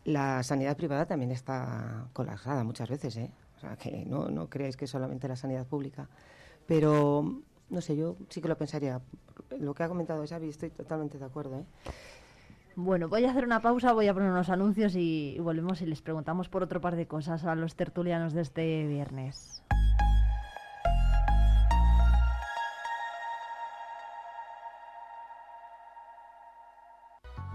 [0.04, 3.32] la, sanidad privada también está colapsada muchas veces, ¿eh?
[3.58, 6.10] O sea, que no, no creáis que solamente la sanidad pública.
[6.66, 9.02] Pero, no sé, yo sí que lo pensaría.
[9.60, 11.66] Lo que ha comentado Xavi, estoy totalmente de acuerdo, ¿eh?
[12.76, 16.02] Bueno, voy a hacer una pausa, voy a poner unos anuncios y, volvemos y les
[16.02, 19.64] preguntamos por otro par de cosas a los tertulianos de este viernes.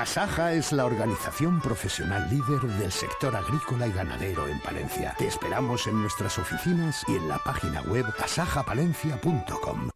[0.00, 5.14] Asaja es la organización profesional líder del sector agrícola y ganadero en Palencia.
[5.18, 9.90] Te esperamos en nuestras oficinas y en la página web asajapalencia.com.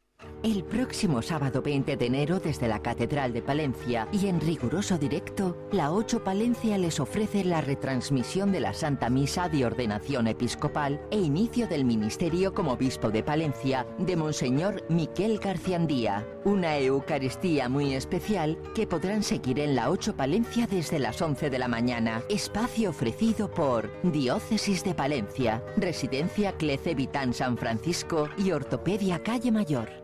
[0.44, 5.56] El próximo sábado 20 de enero desde la Catedral de Palencia y en riguroso directo,
[5.72, 11.16] la 8 Palencia les ofrece la retransmisión de la Santa Misa de Ordenación Episcopal e
[11.16, 16.28] inicio del ministerio como obispo de Palencia de Monseñor Miquel Garciandía.
[16.44, 21.58] Una Eucaristía muy especial que podrán seguir en la 8 Palencia desde las 11 de
[21.58, 22.22] la mañana.
[22.28, 30.03] Espacio ofrecido por Diócesis de Palencia, Residencia Clece Vitán San Francisco y Ortopedia Calle Mayor.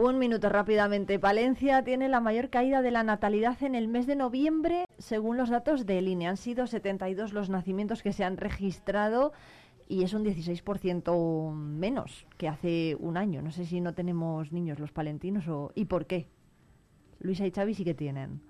[0.00, 1.18] Un minuto rápidamente.
[1.18, 5.50] Palencia tiene la mayor caída de la natalidad en el mes de noviembre, según los
[5.50, 6.26] datos de INE.
[6.26, 9.34] Han sido 72 los nacimientos que se han registrado
[9.88, 13.42] y es un 16% menos que hace un año.
[13.42, 16.30] No sé si no tenemos niños los palentinos o y por qué.
[17.18, 18.40] Luisa y Xavi sí que tienen.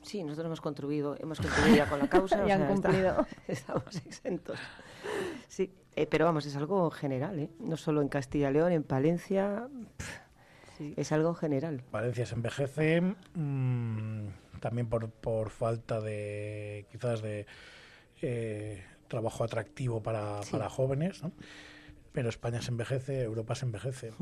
[0.00, 2.42] Sí, nosotros hemos contribuido, hemos contribuido ya con la causa.
[2.48, 3.26] y han cumplido.
[3.48, 4.58] estamos exentos.
[5.46, 7.50] Sí, eh, pero vamos, es algo general, ¿eh?
[7.60, 9.68] No solo en Castilla y León, en Palencia.
[10.96, 11.82] Es algo general.
[11.90, 14.26] Valencia se envejece mm,
[14.60, 17.46] también por, por falta de, quizás, de
[18.22, 21.32] eh, trabajo atractivo para, para jóvenes, ¿no?
[22.12, 24.12] pero España se envejece, Europa se envejece.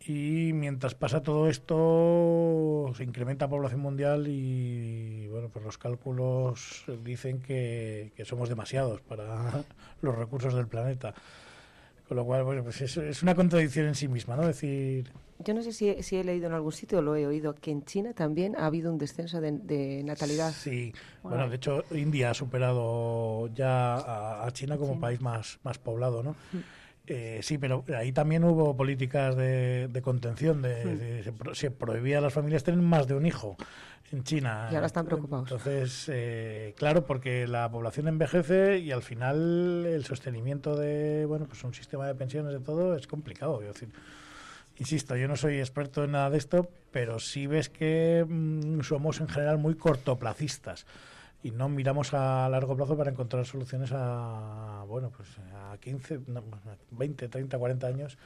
[0.00, 6.84] Y mientras pasa todo esto, se incrementa la población mundial y, bueno, pues los cálculos
[7.02, 9.64] dicen que, que somos demasiados para
[10.02, 11.14] los recursos del planeta.
[12.08, 14.46] Con lo cual, bueno, pues es, es una contradicción en sí misma, ¿no?
[14.46, 15.10] Decir,
[15.44, 17.70] Yo no sé si, si he leído en algún sitio o lo he oído, que
[17.70, 20.50] en China también ha habido un descenso de, de natalidad.
[20.52, 25.00] Sí, bueno, de hecho, India ha superado ya a, a China como China.
[25.00, 26.34] país más, más poblado, ¿no?
[27.08, 31.70] Eh, sí, pero ahí también hubo políticas de, de contención, de, de- se, pro- se
[31.70, 33.56] prohibía a las familias tener más de un hijo
[34.10, 34.68] en China.
[34.72, 35.48] Y ahora están preocupados.
[35.52, 41.62] Entonces, eh, claro, porque la población envejece y al final el sostenimiento de, bueno, pues
[41.62, 43.58] un sistema de pensiones de todo es complicado.
[43.58, 43.88] Quiero decir,
[44.78, 49.20] insisto, yo no soy experto en nada de esto, pero sí ves que mm, somos
[49.20, 50.86] en general muy cortoplacistas
[51.42, 56.40] y no miramos a largo plazo para encontrar soluciones a, bueno, pues a 15, no,
[56.40, 58.18] a 20, 30, 40 años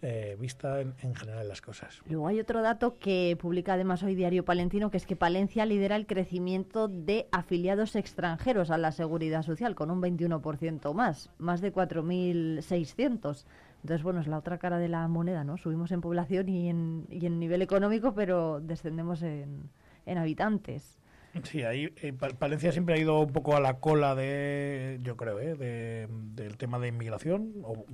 [0.00, 2.00] eh, vista en, en general las cosas.
[2.06, 5.96] Luego hay otro dato que publica además hoy Diario Palentino, que es que Palencia lidera
[5.96, 11.72] el crecimiento de afiliados extranjeros a la seguridad social, con un 21% más, más de
[11.72, 13.44] 4.600.
[13.82, 15.56] Entonces, bueno, es la otra cara de la moneda, ¿no?
[15.56, 19.70] Subimos en población y en, y en nivel económico, pero descendemos en,
[20.06, 20.98] en habitantes.
[21.44, 25.16] Sí, ahí eh, Pa- Palencia siempre ha ido un poco a la cola de, yo
[25.16, 27.84] creo, eh, de- del tema de inmigración, o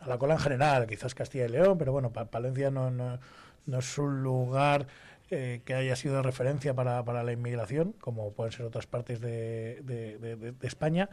[0.00, 3.18] a la cola en general, quizás Castilla y León, pero bueno, Pa- Palencia no, no,
[3.66, 4.86] no es un lugar
[5.30, 9.20] eh, que haya sido de referencia para, para la inmigración, como pueden ser otras partes
[9.20, 11.08] de- de España,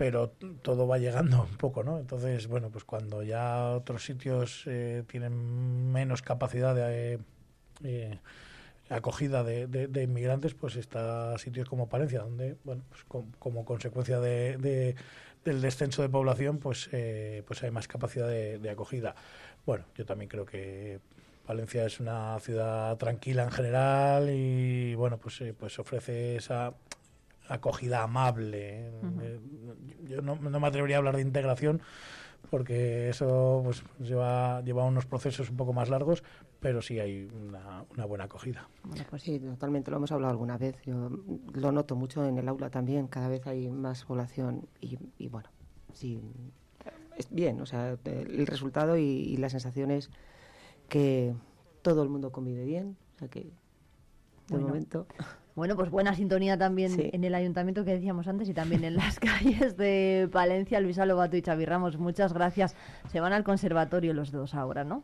[0.00, 0.30] pero
[0.62, 1.98] todo va llegando un poco, ¿no?
[1.98, 7.18] Entonces, bueno, pues cuando ya otros sitios eh, tienen menos capacidad de...
[7.84, 8.18] eh,
[8.88, 13.66] acogida de, de- de inmigrantes, pues está sitios como Palencia, donde, bueno, pues com- como
[13.66, 14.94] consecuencia de, de-
[15.44, 19.14] del descenso de población, pues, eh, pues hay más capacidad de, acogida.
[19.66, 20.98] Bueno, yo también creo que
[21.46, 26.72] Valencia es una ciudad tranquila en general y, bueno, pues, eh, pues ofrece esa
[27.50, 28.88] acogida amable.
[29.20, 29.40] Eh,
[30.04, 31.82] yo no, no me atrevería a hablar de integración
[32.50, 36.24] porque eso pues lleva, lleva unos procesos un poco más largos,
[36.58, 38.68] pero sí hay una, una buena acogida.
[39.10, 40.76] pues sí, totalmente, lo hemos hablado alguna vez.
[40.84, 41.10] Yo
[41.52, 45.50] lo noto mucho en el aula también, cada vez hay más población y, y bueno,
[45.92, 46.20] sí,
[47.16, 50.10] es bien, o sea, el resultado y, y la sensación es
[50.88, 51.34] que
[51.82, 53.50] todo el mundo convive bien, o sea que de
[54.48, 54.66] Bueno.
[54.66, 55.06] momento...
[55.54, 59.18] Bueno, pues buena sintonía también en el ayuntamiento que decíamos antes y también en las
[59.20, 60.80] calles de Palencia.
[60.80, 62.74] Luisa Lobato y Xavi Ramos, muchas gracias.
[63.10, 65.02] Se van al conservatorio los dos ahora, ¿no?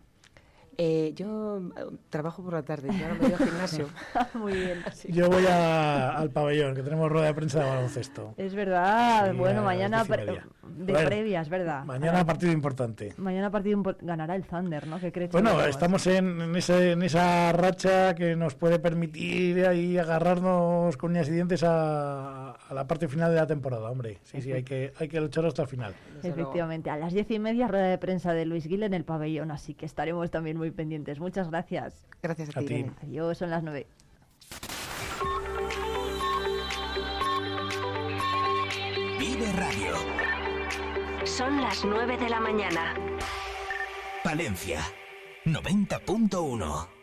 [0.78, 3.88] Eh, yo eh, trabajo por la tarde, yo no me voy al gimnasio.
[4.34, 4.84] Muy bien.
[5.08, 8.34] Yo voy al pabellón, que tenemos rueda de prensa de baloncesto.
[8.36, 9.34] Es verdad.
[9.34, 11.84] bueno, mañana de previa, es verdad.
[11.84, 13.14] Mañana partido importante.
[13.16, 14.98] Mañana partido ganará el Thunder, ¿no?
[15.00, 20.96] ¿Qué crees bueno, estamos en, en, en, esa racha que nos puede permitir ahí agarrarnos
[20.96, 24.18] con uñas y dientes a, a, la parte final de la temporada, hombre.
[24.24, 25.94] Sí, sí, hay que, hay que luchar hasta el final.
[26.22, 29.50] Efectivamente, a las diez y media rueda de prensa de Luis Gil en el pabellón,
[29.50, 31.20] así que estaremos también muy pendientes.
[31.20, 32.06] Muchas gracias.
[32.22, 32.86] Gracias a, ti.
[33.02, 33.86] Adiós, son las nueve.
[39.18, 39.94] Vive Radio.
[41.24, 42.94] Son las nueve de la mañana.
[44.22, 44.80] Palencia,
[45.44, 46.95] 90.1.